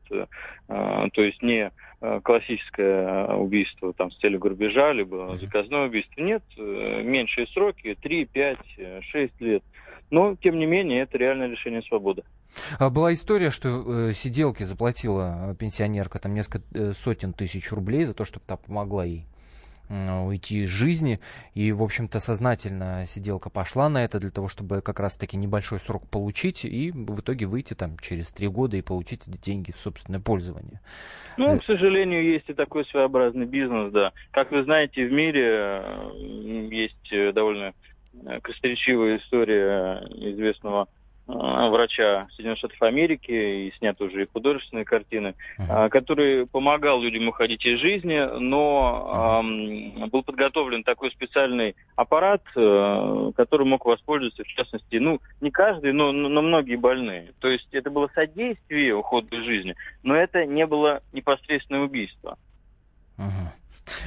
То 0.69 1.23
есть 1.23 1.41
не 1.43 1.71
Э, 1.71 1.90
классическое 2.23 3.27
убийство 3.35 3.93
там, 3.93 4.11
с 4.11 4.17
целью 4.17 4.39
грабежа, 4.39 4.93
либо 4.93 5.39
заказное 5.41 5.87
убийство. 5.87 6.21
Нет, 6.23 6.43
э, 6.57 7.03
меньшие 7.03 7.47
сроки, 7.49 7.97
3, 8.01 8.25
5, 8.25 8.59
6 9.03 9.41
лет. 9.41 9.63
Но, 10.11 10.35
тем 10.35 10.59
не 10.59 10.67
менее, 10.67 11.03
это 11.03 11.19
реальное 11.19 11.47
лишение 11.47 11.83
свободы. 11.83 12.25
А 12.79 12.91
была 12.91 13.13
история, 13.13 13.51
что 13.51 14.09
э, 14.09 14.13
сиделке 14.13 14.65
заплатила 14.65 15.55
пенсионерка 15.59 16.19
там 16.19 16.35
несколько 16.35 16.63
э, 16.75 16.93
сотен 16.93 17.33
тысяч 17.33 17.71
рублей 17.71 18.05
за 18.05 18.15
то, 18.15 18.25
чтобы 18.25 18.45
та 18.47 18.57
помогла 18.57 19.05
ей 19.05 19.27
уйти 19.91 20.63
из 20.63 20.69
жизни. 20.69 21.19
И, 21.55 21.73
в 21.73 21.83
общем-то, 21.83 22.21
сознательно 22.21 23.05
сиделка 23.07 23.51
пошла 23.51 23.89
на 23.89 24.05
это 24.05 24.19
для 24.21 24.31
того, 24.31 24.49
чтобы 24.49 24.81
как 24.83 25.01
раз-таки 25.01 25.37
небольшой 25.37 25.81
срок 25.81 26.09
получить 26.09 26.65
и 26.65 26.93
в 26.93 27.21
итоге 27.21 27.47
выйти 27.47 27.75
там 27.75 27.99
через 27.99 28.33
три 28.33 28.49
года 28.49 28.77
и 28.77 28.83
получить 28.83 29.27
эти 29.27 29.37
деньги 29.39 29.73
в 29.73 29.77
собственное 29.77 30.21
пользование. 30.21 30.81
Ну, 31.37 31.59
к 31.59 31.65
сожалению, 31.65 32.23
есть 32.23 32.49
и 32.49 32.55
такой 32.55 32.85
своеобразный 32.87 33.47
бизнес, 33.47 33.93
да. 33.93 34.13
Как 34.31 34.51
вы 34.51 34.63
знаете, 34.65 35.07
в 35.07 35.13
мире 35.13 35.43
э, 35.45 36.69
есть 36.71 37.13
э, 37.13 37.33
довольно 37.33 37.73
э, 38.27 38.41
красноречивая 38.41 39.19
история 39.19 40.07
известного 40.11 40.89
Э, 40.91 41.00
врача 41.31 42.29
Соединенных 42.31 42.59
Штатов 42.59 42.83
Америки, 42.83 43.31
и 43.31 43.73
сняты 43.79 44.05
уже 44.05 44.23
и 44.23 44.27
художественные 44.27 44.85
картины, 44.85 45.35
uh-huh. 45.59 45.89
который 45.89 46.47
помогал 46.47 47.01
людям 47.01 47.29
уходить 47.29 47.65
из 47.65 47.81
жизни, 47.81 48.19
но 48.39 49.43
uh-huh. 49.43 50.11
был 50.11 50.23
подготовлен 50.23 50.83
такой 50.85 51.11
специальный 51.11 51.77
аппарат, 51.97 52.43
э, 52.57 53.33
который 53.37 53.67
мог 53.67 53.85
воспользоваться, 53.85 54.45
в 54.45 54.49
частности, 54.49 54.97
ну, 54.97 55.21
не 55.41 55.51
каждый, 55.51 55.93
но, 55.93 56.13
но 56.13 56.43
многие 56.43 56.77
больные. 56.77 57.33
То 57.41 57.49
есть 57.49 57.69
это 57.73 57.91
было 57.91 58.09
содействие 58.15 58.95
уходу 58.95 59.37
из 59.37 59.45
жизни, 59.45 59.75
но 60.03 60.15
это 60.15 60.47
не 60.47 60.67
было 60.67 61.03
непосредственное 61.13 61.83
убийство. 61.83 62.39
Uh-huh. 63.19 63.60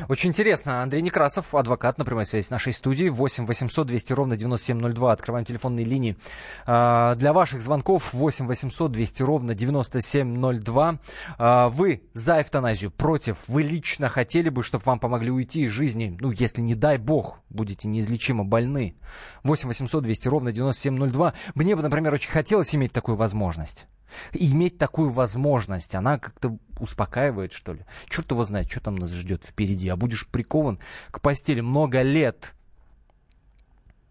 Очень 0.08 0.30
интересно. 0.30 0.82
Андрей 0.82 1.02
Некрасов, 1.02 1.54
адвокат 1.54 1.98
на 1.98 2.06
прямой 2.06 2.26
связи 2.26 2.46
с 2.46 2.50
нашей 2.50 2.74
студией. 2.74 3.10
8 3.10 3.46
800 3.46 3.88
200 3.88 4.14
ровно 4.14 4.38
9702. 4.38 5.12
Открываем 5.12 5.46
телефонные 5.46 5.86
линии. 5.86 6.18
А, 6.66 7.16
для 7.16 7.34
ваших 7.34 7.62
звонков 7.62 8.14
8 8.14 8.48
800 8.48 8.92
200 8.92 9.24
ровно 9.24 9.56
9702. 9.56 11.00
А, 11.38 11.70
вы 11.70 12.04
за 12.14 12.42
эвтаназию, 12.42 12.92
против? 12.92 13.48
Вы 13.48 13.64
лично 13.64 14.10
хотели 14.10 14.50
бы, 14.50 14.64
чтобы 14.64 14.84
вам 14.86 15.00
помогли 15.00 15.32
уйти 15.32 15.64
из 15.64 15.72
жизни? 15.72 16.18
Ну, 16.20 16.32
если 16.32 16.62
не 16.62 16.76
дай 16.76 16.98
бог, 16.98 17.40
будете 17.50 17.88
неизлечимо 17.88 18.44
больны. 18.44 18.96
8 19.44 19.68
800 19.68 20.04
200 20.04 20.28
ровно 20.28 20.52
9702. 20.52 21.34
Мне 21.56 21.76
бы, 21.76 21.82
например, 21.82 22.14
очень 22.14 22.32
хотелось 22.32 22.74
иметь 22.76 22.94
такую 22.94 23.16
возможность 23.16 23.88
иметь 24.34 24.78
такую 24.78 25.10
возможность, 25.10 25.96
она 25.96 26.20
как-то 26.20 26.58
успокаивает, 26.80 27.54
что 27.54 27.74
ли. 27.74 27.86
Черт 28.08 28.32
его 28.32 28.44
знает, 28.46 28.70
что 28.70 28.80
там 28.80 28.96
нас 28.96 29.12
ждет 29.12 29.44
впереди. 29.44 29.90
А 29.90 29.96
будешь 29.96 30.28
прикован 30.28 30.80
к 31.12 31.22
постели 31.22 31.62
много 31.62 32.02
лет. 32.02 32.54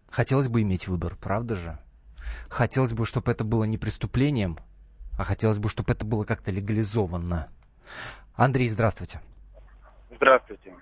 Хотелось 0.09 0.47
бы 0.47 0.61
иметь 0.61 0.87
выбор, 0.87 1.15
правда 1.15 1.55
же? 1.55 1.77
Хотелось 2.49 2.93
бы, 2.93 3.05
чтобы 3.05 3.31
это 3.31 3.43
было 3.43 3.63
не 3.63 3.77
преступлением, 3.77 4.57
а 5.17 5.23
хотелось 5.23 5.59
бы, 5.59 5.69
чтобы 5.69 5.93
это 5.93 6.05
было 6.05 6.23
как-то 6.23 6.51
легализовано. 6.51 7.49
Андрей, 8.35 8.67
здравствуйте. 8.67 9.21
Здравствуйте. 10.15 10.73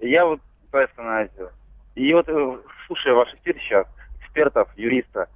Я 0.00 0.26
вот 0.26 0.40
по 0.70 0.84
эвтаназию. 0.84 1.50
И 1.94 2.12
вот, 2.12 2.28
э, 2.28 2.58
слушая 2.86 3.14
ваш 3.14 3.32
эфир 3.34 3.56
сейчас, 3.60 3.86
экспертов, 4.20 4.68
юриста, 4.76 5.28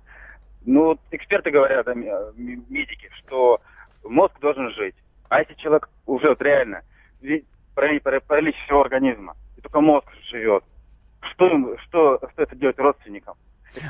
ну, 0.64 0.84
вот 0.84 1.00
эксперты 1.10 1.50
говорят, 1.50 1.86
медики, 1.96 3.10
что 3.18 3.60
мозг 4.04 4.38
должен 4.40 4.70
жить. 4.72 4.94
А 5.28 5.40
если 5.40 5.54
человек 5.54 5.88
уже 6.06 6.28
вот 6.28 6.42
реально 6.42 6.82
паралич 8.00 8.56
всего 8.64 8.82
организма, 8.82 9.34
и 9.56 9.60
только 9.60 9.80
мозг 9.80 10.06
живет, 10.30 10.64
что, 11.32 11.48
что, 11.84 12.20
что 12.32 12.42
это 12.42 12.56
делать 12.56 12.78
родственникам? 12.78 13.34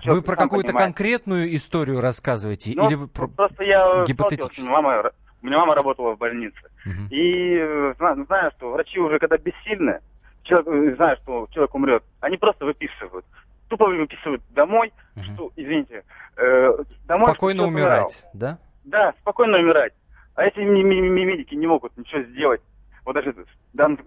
Вы 0.05 0.23
про 0.23 0.37
какую-то 0.37 0.73
конкретную 0.73 1.55
историю 1.57 2.01
рассказываете? 2.01 2.73
Ну, 2.77 2.87
или 2.87 2.95
вы 2.95 3.09
про... 3.09 3.27
Просто 3.27 3.65
я 3.65 4.05
гипотетически. 4.05 4.63
Мама, 4.63 5.11
у 5.43 5.47
меня 5.47 5.59
мама 5.59 5.75
работала 5.75 6.15
в 6.15 6.19
больнице. 6.19 6.61
Угу. 6.87 7.09
И 7.11 7.57
э, 7.59 7.95
знаю, 7.99 8.25
знаю, 8.27 8.53
что 8.57 8.71
врачи 8.71 9.01
уже 9.01 9.19
когда 9.19 9.39
бессильны, 9.39 9.99
человек, 10.45 10.69
э, 10.69 10.97
знаю, 10.97 11.17
что 11.23 11.49
человек 11.51 11.75
умрет, 11.75 12.05
они 12.21 12.37
просто 12.37 12.65
выписывают 12.65 13.27
тупо 13.73 13.87
выписывают 13.87 14.43
домой, 14.51 14.93
угу. 15.17 15.25
что, 15.25 15.53
извините, 15.57 16.05
э, 16.37 16.85
домой. 17.07 17.31
Спокойно 17.31 17.65
умирать, 17.65 18.27
да? 18.35 18.59
Да, 18.85 19.15
спокойно 19.23 19.59
умирать. 19.59 19.95
А 20.35 20.45
если 20.45 20.63
медики 20.63 21.55
не 21.55 21.67
могут 21.67 21.97
ничего 21.97 22.23
сделать, 22.25 22.61
вот 23.07 23.15
даже 23.15 23.33
в 23.33 23.47
данном 23.73 23.99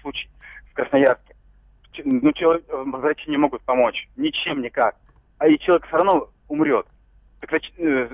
случае 0.00 0.30
в 0.70 0.74
Красноярске, 0.74 1.36
ну, 2.04 2.32
человек, 2.32 2.64
э, 2.68 2.82
врачи 2.86 3.30
не 3.30 3.36
могут 3.36 3.62
помочь, 3.62 4.08
ничем 4.16 4.62
никак. 4.62 4.96
А 5.36 5.48
и 5.48 5.58
человек 5.58 5.86
все 5.86 5.96
равно 5.98 6.30
умрет. 6.48 6.86
Э, 7.42 8.08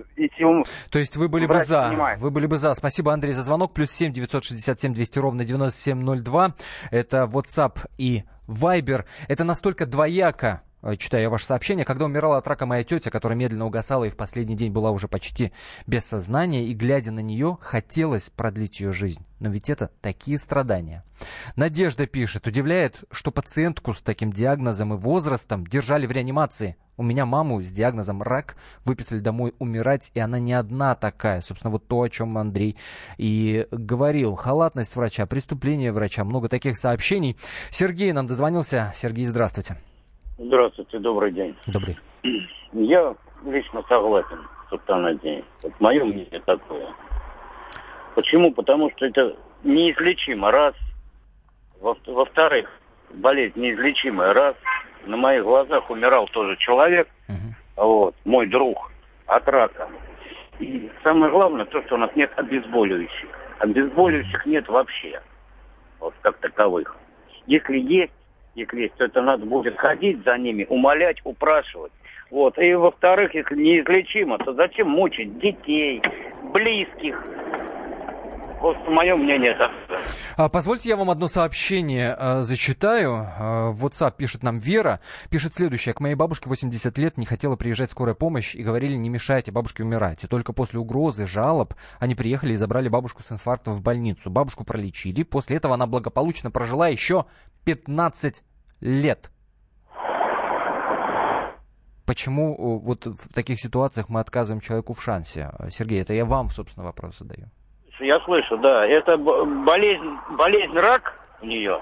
То 0.90 0.99
есть 0.99 1.16
вы 1.16 1.29
были 1.29 1.47
бы 1.47 1.59
за. 1.61 1.88
Понимает. 1.88 2.19
Вы 2.19 2.31
были 2.31 2.47
бы 2.47 2.57
за. 2.57 2.75
Спасибо, 2.75 3.12
Андрей, 3.12 3.33
за 3.33 3.42
звонок. 3.42 3.75
Плюс 3.75 3.90
семь 3.90 4.12
девятьсот 4.12 4.45
шестьдесят 4.45 4.81
семь 4.81 4.92
двести 4.92 5.21
ровно 5.21 5.45
девяносто 5.45 5.81
семь 5.81 6.01
ноль 6.01 6.21
два. 6.21 6.55
Это 6.90 7.29
WhatsApp 7.33 7.87
и 7.99 8.25
Viber. 8.49 9.05
Это 9.29 9.45
настолько 9.45 9.87
двояко 9.87 10.62
читаю 10.98 11.24
я 11.24 11.30
ваше 11.30 11.46
сообщение, 11.46 11.84
когда 11.84 12.04
умирала 12.04 12.38
от 12.38 12.46
рака 12.46 12.66
моя 12.66 12.84
тетя, 12.84 13.10
которая 13.10 13.36
медленно 13.36 13.66
угасала 13.66 14.04
и 14.04 14.10
в 14.10 14.16
последний 14.16 14.56
день 14.56 14.72
была 14.72 14.90
уже 14.90 15.08
почти 15.08 15.52
без 15.86 16.04
сознания, 16.04 16.66
и 16.66 16.74
глядя 16.74 17.10
на 17.10 17.20
нее, 17.20 17.58
хотелось 17.60 18.30
продлить 18.30 18.80
ее 18.80 18.92
жизнь. 18.92 19.24
Но 19.40 19.50
ведь 19.50 19.68
это 19.68 19.90
такие 20.00 20.38
страдания. 20.38 21.04
Надежда 21.56 22.06
пишет, 22.06 22.46
удивляет, 22.46 23.04
что 23.10 23.30
пациентку 23.30 23.94
с 23.94 24.00
таким 24.00 24.32
диагнозом 24.32 24.94
и 24.94 24.96
возрастом 24.96 25.66
держали 25.66 26.06
в 26.06 26.12
реанимации. 26.12 26.76
У 26.96 27.02
меня 27.02 27.26
маму 27.26 27.60
с 27.62 27.70
диагнозом 27.70 28.22
рак 28.22 28.56
выписали 28.84 29.20
домой 29.20 29.54
умирать, 29.58 30.10
и 30.14 30.20
она 30.20 30.38
не 30.38 30.54
одна 30.54 30.94
такая. 30.94 31.42
Собственно, 31.42 31.70
вот 31.70 31.86
то, 31.86 32.00
о 32.00 32.08
чем 32.08 32.38
Андрей 32.38 32.76
и 33.18 33.66
говорил. 33.70 34.34
Халатность 34.34 34.96
врача, 34.96 35.26
преступление 35.26 35.92
врача, 35.92 36.24
много 36.24 36.48
таких 36.48 36.78
сообщений. 36.78 37.36
Сергей 37.70 38.12
нам 38.12 38.26
дозвонился. 38.26 38.92
Сергей, 38.94 39.26
здравствуйте. 39.26 39.76
Здравствуйте, 40.38 40.99
добрый 40.99 41.33
день. 41.33 41.57
Добрый. 41.66 41.96
Я 42.72 43.14
лично 43.46 43.83
согласен 43.88 44.38
с 44.68 44.72
эвтаназией. 44.75 45.44
Вот 45.62 45.72
мое 45.81 46.05
мнение 46.05 46.42
такое. 46.44 46.88
Почему? 48.14 48.53
Потому 48.53 48.90
что 48.90 49.07
это 49.07 49.35
неизлечимо, 49.64 50.51
раз. 50.51 50.75
Во-вторых, 51.81 52.68
болезнь 53.14 53.59
неизлечимая, 53.59 54.35
раз. 54.35 54.57
На 55.07 55.16
моих 55.16 55.44
глазах 55.44 55.88
умирал 55.88 56.27
тоже 56.29 56.57
человек, 56.57 57.09
uh-huh. 57.29 57.85
вот, 57.85 58.14
мой 58.25 58.46
друг, 58.46 58.90
от 59.27 59.46
рака. 59.49 59.88
И 60.59 60.90
самое 61.05 61.31
главное 61.31 61.64
то, 61.64 61.81
что 61.85 61.94
у 61.94 61.99
нас 61.99 62.11
нет 62.16 62.31
обезболивающих. 62.37 63.29
Обезболивающих 63.61 64.44
нет 64.46 64.68
вообще, 64.68 65.22
вот 66.01 66.12
как 66.22 66.38
таковых. 66.38 66.96
Если 67.46 67.79
есть, 67.79 68.12
если 68.57 68.83
есть, 68.83 68.95
то 68.95 69.05
это 69.05 69.23
надо 69.23 69.47
будет 69.47 69.77
ходить 69.79 70.25
за 70.25 70.37
ними, 70.38 70.66
умолять, 70.69 71.19
упрашивать. 71.25 71.92
Вот. 72.31 72.59
И 72.59 72.75
во-вторых, 72.75 73.35
если 73.35 73.55
неизлечимо, 73.55 74.38
то 74.38 74.53
зачем 74.55 74.88
мучить 74.88 75.38
детей, 75.38 76.03
близких, 76.53 77.23
вот 78.61 78.77
мое 78.88 79.14
мнение 79.16 79.53
это. 79.53 79.71
А, 80.37 80.49
позвольте 80.49 80.88
я 80.88 80.97
вам 80.97 81.11
одно 81.11 81.29
сообщение 81.29 82.16
а, 82.19 82.42
зачитаю. 82.42 83.27
А, 83.38 83.71
в 83.71 83.85
WhatsApp 83.85 84.14
пишет 84.16 84.42
нам 84.42 84.59
Вера. 84.59 85.01
Пишет 85.31 85.55
следующее. 85.55 85.95
К 85.95 86.01
моей 86.01 86.14
бабушке 86.14 86.49
80 86.49 86.97
лет 86.99 87.19
не 87.19 87.27
хотела 87.27 87.57
приезжать 87.57 87.90
скорая 87.90 88.14
помощь 88.14 88.55
и 88.55 88.62
говорили, 88.62 88.95
не 88.95 89.09
мешайте 89.09 89.53
бабушке 89.53 89.85
умирать. 89.85 90.25
И 90.25 90.27
только 90.27 90.53
после 90.53 90.81
угрозы, 90.81 91.27
жалоб, 91.27 91.75
они 92.01 92.14
приехали 92.14 92.55
и 92.55 92.57
забрали 92.57 92.88
бабушку 92.88 93.23
с 93.23 93.31
инфарктом 93.31 93.75
в 93.75 93.83
больницу. 93.83 94.31
Бабушку 94.31 94.64
пролечили. 94.64 95.23
После 95.23 95.59
этого 95.59 95.75
она 95.75 95.87
благополучно 95.87 96.51
прожила 96.51 96.88
еще 96.88 97.27
15 97.66 98.42
лет. 98.80 99.30
Почему 102.06 102.78
вот 102.78 103.04
в 103.06 103.34
таких 103.34 103.60
ситуациях 103.60 104.08
мы 104.08 104.20
отказываем 104.20 104.60
человеку 104.60 104.94
в 104.94 105.02
шансе? 105.02 105.50
Сергей, 105.70 106.02
это 106.02 106.14
я 106.14 106.24
вам, 106.24 106.48
собственно, 106.48 106.86
вопрос 106.86 107.18
задаю. 107.18 107.48
Я 108.00 108.20
слышу, 108.20 108.56
да. 108.58 108.86
Это 108.86 109.16
болезнь, 109.16 110.16
болезнь 110.36 110.74
рак 110.74 111.14
у 111.42 111.46
нее. 111.46 111.80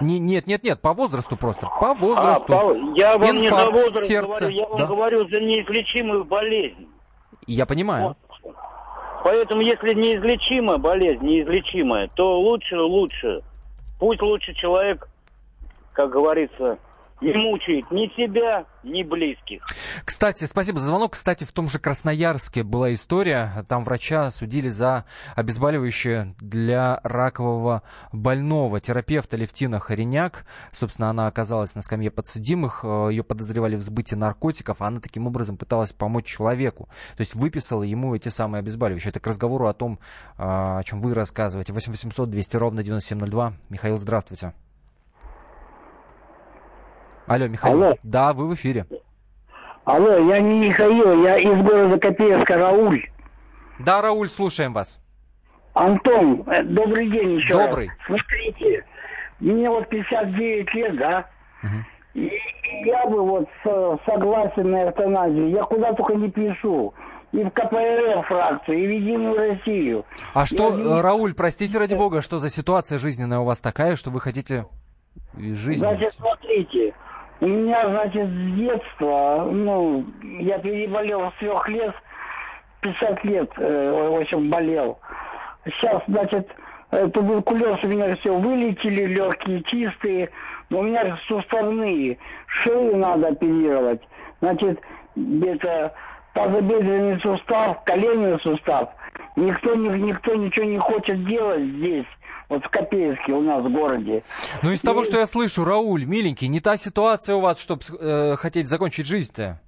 Не, 0.00 0.18
нет, 0.18 0.46
нет, 0.46 0.62
нет, 0.62 0.80
по 0.80 0.92
возрасту 0.92 1.36
просто, 1.36 1.68
по 1.80 1.94
возрасту. 1.94 2.54
А, 2.54 2.60
по... 2.60 2.72
Я 2.94 3.16
вам 3.16 3.30
Инфаркт, 3.30 3.40
не 3.40 3.48
за 3.48 3.70
возраст 3.70 4.06
сердце, 4.06 4.40
говорю, 4.40 4.56
я 4.56 4.68
вам 4.68 4.78
да? 4.78 4.86
говорю 4.86 5.28
за 5.28 5.40
неизлечимую 5.40 6.24
болезнь. 6.24 6.88
Я 7.46 7.64
понимаю. 7.64 8.16
Вот. 8.42 8.54
Поэтому, 9.24 9.62
если 9.62 9.94
неизлечимая 9.94 10.78
болезнь, 10.78 11.24
неизлечимая, 11.24 12.08
то 12.14 12.38
лучше, 12.38 12.78
лучше. 12.78 13.42
Пусть 13.98 14.20
лучше 14.20 14.52
человек, 14.54 15.08
как 15.92 16.10
говорится, 16.10 16.78
не 17.20 17.32
мучает 17.32 17.90
ни 17.90 18.08
себя, 18.16 18.66
ни 18.82 19.02
близких. 19.02 19.62
Кстати, 20.04 20.44
спасибо 20.44 20.78
за 20.78 20.88
звонок. 20.88 21.12
Кстати, 21.12 21.44
в 21.44 21.52
том 21.52 21.68
же 21.68 21.78
Красноярске 21.78 22.62
была 22.62 22.92
история. 22.92 23.50
Там 23.68 23.84
врача 23.84 24.30
судили 24.30 24.68
за 24.68 25.04
обезболивающее 25.34 26.34
для 26.40 27.00
ракового 27.02 27.82
больного. 28.12 28.80
Терапевта 28.80 29.36
Левтина 29.36 29.80
Хореняк. 29.80 30.44
Собственно, 30.72 31.10
она 31.10 31.26
оказалась 31.26 31.74
на 31.74 31.82
скамье 31.82 32.10
подсудимых. 32.10 32.80
Э, 32.84 33.08
Ее 33.10 33.24
подозревали 33.24 33.76
в 33.76 33.82
сбытии 33.82 34.14
наркотиков. 34.14 34.82
Она 34.82 35.00
таким 35.00 35.26
образом 35.26 35.56
пыталась 35.56 35.92
помочь 35.92 36.26
человеку. 36.26 36.88
То 37.16 37.22
есть 37.22 37.34
выписала 37.34 37.82
ему 37.82 38.14
эти 38.14 38.28
самые 38.28 38.60
обезболивающие. 38.60 39.10
Это 39.10 39.20
к 39.20 39.26
разговору 39.26 39.66
о 39.66 39.72
том, 39.74 39.98
э, 40.36 40.42
о 40.42 40.82
чем 40.84 41.00
вы 41.00 41.14
рассказываете. 41.14 41.72
8 41.72 41.92
800 41.92 42.30
200 42.30 42.56
ровно 42.56 42.82
9702. 42.82 43.54
Михаил, 43.70 43.98
здравствуйте. 43.98 44.52
Алло, 47.26 47.48
Михаил. 47.48 47.82
Алло. 47.82 47.96
Да, 48.02 48.32
вы 48.32 48.48
в 48.48 48.54
эфире. 48.54 48.86
Алло, 49.84 50.16
я 50.16 50.40
не 50.40 50.68
Михаил, 50.68 51.22
я 51.22 51.38
из 51.38 51.62
города 51.64 51.98
Копейска, 51.98 52.56
Рауль. 52.56 53.04
Да, 53.78 54.02
Рауль, 54.02 54.28
слушаем 54.28 54.72
вас. 54.72 55.00
Антон, 55.74 56.42
э, 56.46 56.62
добрый 56.64 57.10
день 57.10 57.34
еще 57.34 57.52
Добрый. 57.52 57.88
Раз. 57.88 57.96
Смотрите, 58.06 58.84
мне 59.40 59.68
вот 59.68 59.88
59 59.88 60.74
лет, 60.74 60.96
да? 60.96 61.28
Угу. 61.62 61.72
И 62.14 62.32
я 62.86 63.06
бы 63.06 63.22
вот 63.22 63.48
согласен 64.06 64.70
на 64.70 64.88
эвтаназию. 64.88 65.50
Я 65.50 65.64
куда 65.64 65.92
только 65.92 66.14
не 66.14 66.30
пишу. 66.30 66.94
И 67.32 67.42
в 67.42 67.50
КПРФ 67.50 68.26
фракцию, 68.26 68.78
и 68.78 68.86
в 68.86 68.90
Единую 68.90 69.36
Россию. 69.36 70.06
А 70.32 70.46
что, 70.46 70.76
я... 70.78 71.02
Рауль, 71.02 71.34
простите 71.34 71.78
ради 71.78 71.94
бога, 71.94 72.22
что 72.22 72.38
за 72.38 72.48
ситуация 72.48 72.98
жизненная 72.98 73.40
у 73.40 73.44
вас 73.44 73.60
такая, 73.60 73.96
что 73.96 74.10
вы 74.10 74.20
хотите 74.20 74.64
жизнь? 75.36 75.80
Значит, 75.80 76.14
смотрите, 76.14 76.94
у 77.40 77.46
меня, 77.46 77.88
значит, 77.88 78.26
с 78.28 78.54
детства, 78.56 79.48
ну, 79.50 80.04
я 80.22 80.58
переболел 80.58 81.30
с 81.32 81.38
трех 81.38 81.68
лет, 81.68 81.94
50 82.80 83.24
лет, 83.24 83.50
э, 83.58 84.10
в 84.10 84.20
общем, 84.20 84.48
болел. 84.48 84.98
Сейчас, 85.64 86.02
значит, 86.08 86.48
э, 86.92 87.08
туберкулез 87.08 87.82
у 87.82 87.88
меня 87.88 88.14
все 88.16 88.34
вылетели, 88.34 89.04
легкие 89.06 89.62
чистые, 89.64 90.30
но 90.70 90.78
у 90.78 90.82
меня 90.82 91.18
суставные, 91.28 92.18
шею 92.46 92.96
надо 92.96 93.28
оперировать. 93.28 94.00
Значит, 94.40 94.80
где-то 95.14 95.92
тазобедренный 96.32 97.20
сустав, 97.20 97.84
коленный 97.84 98.38
сустав. 98.40 98.90
Никто, 99.36 99.74
никто 99.74 100.34
ничего 100.34 100.64
не 100.64 100.78
хочет 100.78 101.24
делать 101.26 101.62
здесь 101.62 102.06
вот 102.48 102.64
в 102.64 102.68
Копейске 102.68 103.32
у 103.32 103.40
нас 103.40 103.64
в 103.64 103.70
городе. 103.70 104.22
Ну, 104.62 104.70
из 104.70 104.82
и... 104.82 104.86
того, 104.86 105.04
что 105.04 105.18
я 105.18 105.26
слышу, 105.26 105.64
Рауль, 105.64 106.04
миленький, 106.04 106.48
не 106.48 106.60
та 106.60 106.76
ситуация 106.76 107.36
у 107.36 107.40
вас, 107.40 107.60
чтобы 107.60 107.82
э, 108.00 108.36
хотеть 108.36 108.68
закончить 108.68 109.06
жизнь-то. 109.06 109.60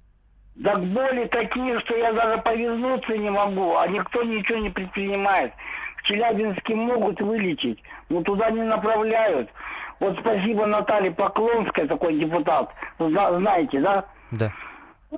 Так 0.63 0.83
боли 0.87 1.25
такие, 1.31 1.79
что 1.79 1.95
я 1.95 2.11
даже 2.11 2.41
повезнуться 2.41 3.17
не 3.17 3.29
могу, 3.29 3.77
а 3.77 3.87
никто 3.87 4.23
ничего 4.23 4.57
не 4.59 4.69
предпринимает. 4.69 5.53
В 5.97 6.03
Челябинске 6.03 6.75
могут 6.75 7.21
вылечить, 7.21 7.79
но 8.09 8.21
туда 8.23 8.49
не 8.51 8.63
направляют. 8.63 9.49
Вот 9.99 10.17
спасибо 10.19 10.65
Наталье 10.65 11.11
Поклонской, 11.11 11.87
такой 11.87 12.19
депутат, 12.19 12.69
знаете, 12.97 13.79
да? 13.81 14.05
Да. 14.31 14.51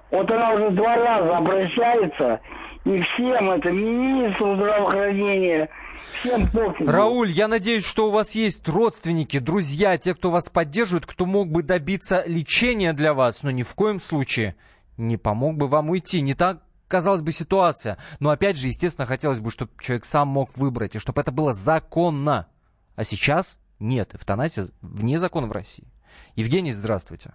Вот 0.10 0.30
она 0.32 0.52
уже 0.54 0.70
два 0.72 0.96
раза 0.96 1.38
обращается, 1.38 2.40
и 2.86 3.02
всем, 3.02 3.52
это 3.52 3.72
министру 3.72 4.56
здравоохранения, 4.56 5.70
всем 6.14 6.50
пофигу. 6.50 6.90
Рауль, 6.90 7.30
я 7.30 7.48
надеюсь, 7.48 7.86
что 7.86 8.08
у 8.08 8.12
вас 8.12 8.36
есть 8.36 8.68
родственники, 8.68 9.40
друзья, 9.40 9.98
те, 9.98 10.16
кто 10.16 10.32
вас 10.32 10.50
поддерживает, 10.50 11.06
кто 11.06 11.26
мог 11.26 11.50
бы 11.50 11.64
добиться 11.64 12.24
лечения 12.26 12.94
для 12.94 13.14
вас, 13.14 13.44
но 13.44 13.52
ни 13.52 13.64
в 13.64 13.76
коем 13.76 14.00
случае 14.00 14.56
не 14.98 15.18
помог 15.18 15.58
бы 15.58 15.68
вам 15.68 15.90
уйти. 15.90 16.22
Не 16.22 16.34
так 16.34 16.62
казалось 16.88 17.22
бы, 17.22 17.32
ситуация. 17.32 17.98
Но 18.20 18.32
опять 18.32 18.58
же, 18.58 18.68
естественно, 18.68 19.08
хотелось 19.08 19.40
бы, 19.40 19.50
чтобы 19.50 19.72
человек 19.80 20.06
сам 20.06 20.28
мог 20.28 20.56
выбрать, 20.58 20.96
и 20.96 21.00
чтобы 21.00 21.22
это 21.22 21.32
было 21.32 21.54
законно. 21.54 22.48
А 22.96 23.04
сейчас 23.04 23.58
нет, 23.80 24.14
эвтаназия 24.14 24.66
вне 24.82 25.18
закона 25.18 25.48
в 25.48 25.52
России. 25.52 25.88
Евгений, 26.36 26.74
здравствуйте. 26.74 27.34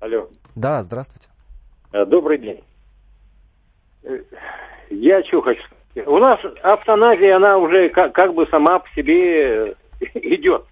Алло. 0.00 0.30
Да, 0.54 0.82
здравствуйте. 0.82 1.28
Э, 1.92 2.06
добрый 2.06 2.38
день. 2.38 2.62
Э, 4.04 4.18
я 4.90 5.22
что 5.24 5.42
хочу 5.42 5.62
У 6.06 6.18
нас 6.18 6.40
автоназия, 6.62 7.36
она 7.36 7.58
уже 7.58 7.88
как, 7.90 8.12
как 8.12 8.34
бы 8.34 8.46
сама 8.46 8.78
по 8.78 8.88
себе 8.90 9.74
идет. 10.14 10.64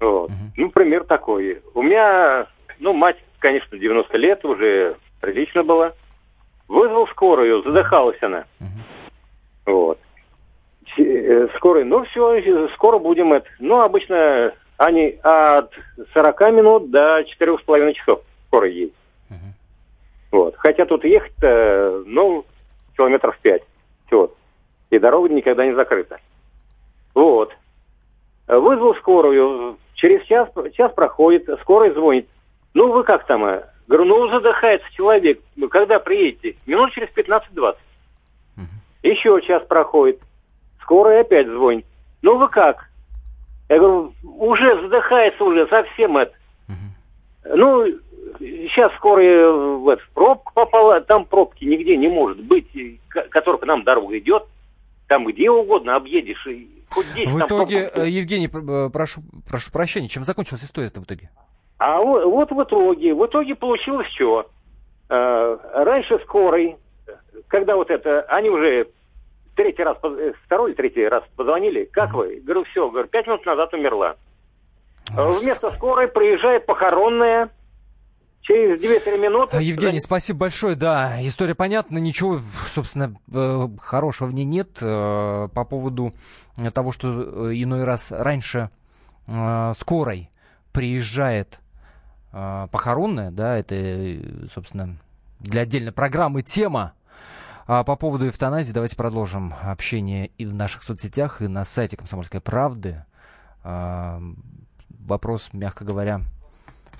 Вот. 0.00 0.30
Ну, 0.56 0.70
пример 0.70 1.04
такой. 1.04 1.60
У 1.74 1.82
меня, 1.82 2.46
ну, 2.78 2.92
мать, 2.92 3.18
конечно, 3.38 3.78
90 3.78 4.16
лет, 4.18 4.44
уже 4.44 4.96
прилично 5.20 5.62
была. 5.62 5.92
Вызвал 6.68 7.06
скорую, 7.08 7.62
задыхалась 7.62 8.22
она. 8.22 8.44
Вот. 9.66 9.98
Э, 10.98 11.48
скорой, 11.56 11.84
ну 11.84 12.04
все, 12.04 12.68
скоро 12.74 12.98
будем 12.98 13.32
это. 13.32 13.46
Ну, 13.58 13.80
обычно 13.80 14.52
они 14.76 15.18
от 15.22 15.72
40 16.14 16.40
минут 16.52 16.90
до 16.90 17.20
4,5 17.20 17.92
часов 17.92 18.20
скоро 18.48 18.68
едет. 18.68 18.94
Вот. 20.30 20.54
Хотя 20.56 20.86
тут 20.86 21.04
ехать-то, 21.04 22.02
ну, 22.06 22.44
километров 22.96 23.38
пять. 23.40 23.62
Вот. 24.10 24.36
И 24.90 24.98
дорога 24.98 25.28
никогда 25.28 25.64
не 25.66 25.74
закрыта. 25.74 26.18
Вот. 27.14 27.52
Вызвал 28.46 28.94
скорую. 28.96 29.78
Через 29.94 30.24
час, 30.24 30.48
час 30.74 30.92
проходит, 30.92 31.48
скорая 31.60 31.92
звонит. 31.92 32.28
Ну, 32.74 32.92
вы 32.92 33.04
как 33.04 33.26
там? 33.26 33.42
Говорю, 33.86 34.04
ну, 34.04 34.28
задыхается 34.28 34.90
человек. 34.92 35.40
Когда 35.70 35.98
приедете? 35.98 36.56
Минут 36.66 36.92
через 36.92 37.08
15-20. 37.10 37.76
Еще 39.02 39.40
час 39.42 39.62
проходит. 39.66 40.20
Скорая 40.82 41.22
опять 41.22 41.46
звонит. 41.46 41.86
Ну, 42.22 42.38
вы 42.38 42.48
как? 42.48 42.88
Я 43.68 43.78
говорю, 43.78 44.12
уже 44.22 44.80
задыхается 44.82 45.44
уже 45.44 45.66
совсем 45.68 46.16
это. 46.16 46.32
Ну, 47.44 47.86
сейчас 48.38 48.92
скоро 48.94 49.22
в, 49.22 49.96
в 49.96 50.10
пробку 50.14 50.52
попала, 50.54 51.00
там 51.00 51.24
пробки 51.24 51.64
нигде 51.64 51.96
не 51.96 52.08
может 52.08 52.42
быть, 52.42 52.66
которая 53.08 53.60
к 53.60 53.66
нам 53.66 53.84
дорога 53.84 54.18
идет, 54.18 54.44
там 55.08 55.26
где 55.26 55.50
угодно 55.50 55.96
объедешь. 55.96 56.46
И 56.46 56.68
хоть 56.90 57.06
здесь, 57.06 57.28
в 57.28 57.38
итоге, 57.38 57.82
пробка... 57.84 58.00
Э, 58.02 58.08
Евгений, 58.08 58.48
э, 58.48 58.90
прошу, 58.90 59.22
прошу 59.48 59.72
прощения, 59.72 60.08
чем 60.08 60.24
закончилась 60.24 60.64
история-то 60.64 61.00
в 61.00 61.04
итоге? 61.04 61.30
А 61.78 62.00
вот, 62.00 62.24
вот 62.24 62.50
в 62.50 62.62
итоге, 62.62 63.14
в 63.14 63.26
итоге 63.26 63.54
получилось 63.54 64.08
что? 64.08 64.46
Э, 65.08 65.58
раньше 65.74 66.18
скорой, 66.20 66.76
когда 67.48 67.74
вот 67.76 67.90
это, 67.90 68.22
они 68.22 68.50
уже 68.50 68.88
третий 69.56 69.82
раз, 69.82 69.96
второй 70.44 70.70
или 70.70 70.76
третий 70.76 71.08
раз 71.08 71.24
позвонили, 71.36 71.84
как 71.84 72.14
вы? 72.14 72.40
Говорю, 72.42 72.64
все, 72.64 72.88
говорю, 72.88 73.08
пять 73.08 73.26
минут 73.26 73.44
назад 73.46 73.72
умерла. 73.74 74.16
Вместо 75.14 75.72
скорой 75.72 76.08
приезжает 76.08 76.66
похоронная, 76.66 77.50
через 78.42 78.80
2-3 78.80 79.18
минуты... 79.18 79.56
А, 79.56 79.60
Евгений, 79.60 80.00
спасибо 80.00 80.40
большое. 80.40 80.76
Да, 80.76 81.16
история 81.20 81.54
понятна. 81.54 81.98
Ничего, 81.98 82.40
собственно, 82.68 83.14
э, 83.32 83.68
хорошего 83.80 84.28
в 84.28 84.34
ней 84.34 84.44
нет. 84.44 84.78
Э, 84.80 85.48
по 85.52 85.64
поводу 85.64 86.12
того, 86.74 86.92
что 86.92 87.52
иной 87.54 87.84
раз 87.84 88.12
раньше 88.12 88.70
скорой 89.76 90.30
приезжает 90.72 91.60
похоронная, 92.32 93.30
да, 93.30 93.56
это, 93.56 94.18
собственно, 94.52 94.96
для 95.38 95.62
отдельной 95.62 95.92
программы 95.92 96.42
тема. 96.42 96.94
А 97.66 97.84
по 97.84 97.94
поводу 97.94 98.28
эвтаназии 98.28 98.72
давайте 98.72 98.96
продолжим 98.96 99.54
общение 99.62 100.28
и 100.38 100.44
в 100.44 100.52
наших 100.52 100.82
соцсетях, 100.82 101.40
и 101.42 101.46
на 101.46 101.64
сайте 101.64 101.96
«Комсомольской 101.96 102.40
правды». 102.40 103.04
Вопрос, 105.06 105.50
мягко 105.52 105.84
говоря, 105.84 106.22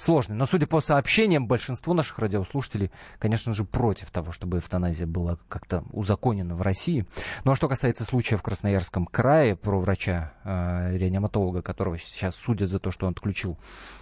сложный. 0.00 0.36
Но 0.36 0.46
судя 0.46 0.66
по 0.66 0.80
сообщениям, 0.80 1.46
большинство 1.46 1.94
наших 1.94 2.18
радиослушателей, 2.18 2.90
конечно 3.18 3.52
же, 3.52 3.64
против 3.64 4.10
того, 4.10 4.32
чтобы 4.32 4.58
эвтаназия 4.58 5.06
была 5.06 5.38
как-то 5.48 5.84
узаконена 5.92 6.54
в 6.54 6.62
России. 6.62 7.06
Ну 7.44 7.52
а 7.52 7.56
что 7.56 7.68
касается 7.68 8.04
случая 8.04 8.36
в 8.36 8.42
Красноярском 8.42 9.06
крае 9.06 9.56
про 9.56 9.78
врача-реаниматолога, 9.78 11.60
э, 11.60 11.62
которого 11.62 11.98
сейчас 11.98 12.34
судят 12.36 12.68
за 12.68 12.78
то, 12.78 12.90
что 12.90 13.06
он 13.06 13.12
отключил 13.12 13.58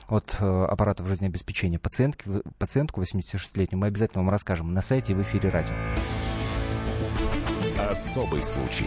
от 0.08 0.36
э, 0.40 0.64
аппаратов 0.64 1.06
жизнеобеспечения 1.06 1.78
пациентки, 1.78 2.24
пациентку 2.58 3.02
86-летнюю, 3.02 3.80
мы 3.80 3.88
обязательно 3.88 4.22
вам 4.22 4.30
расскажем 4.30 4.72
на 4.72 4.82
сайте 4.82 5.12
и 5.12 5.16
в 5.16 5.22
эфире 5.22 5.50
радио. 5.50 5.74
Особый 7.90 8.42
случай. 8.42 8.86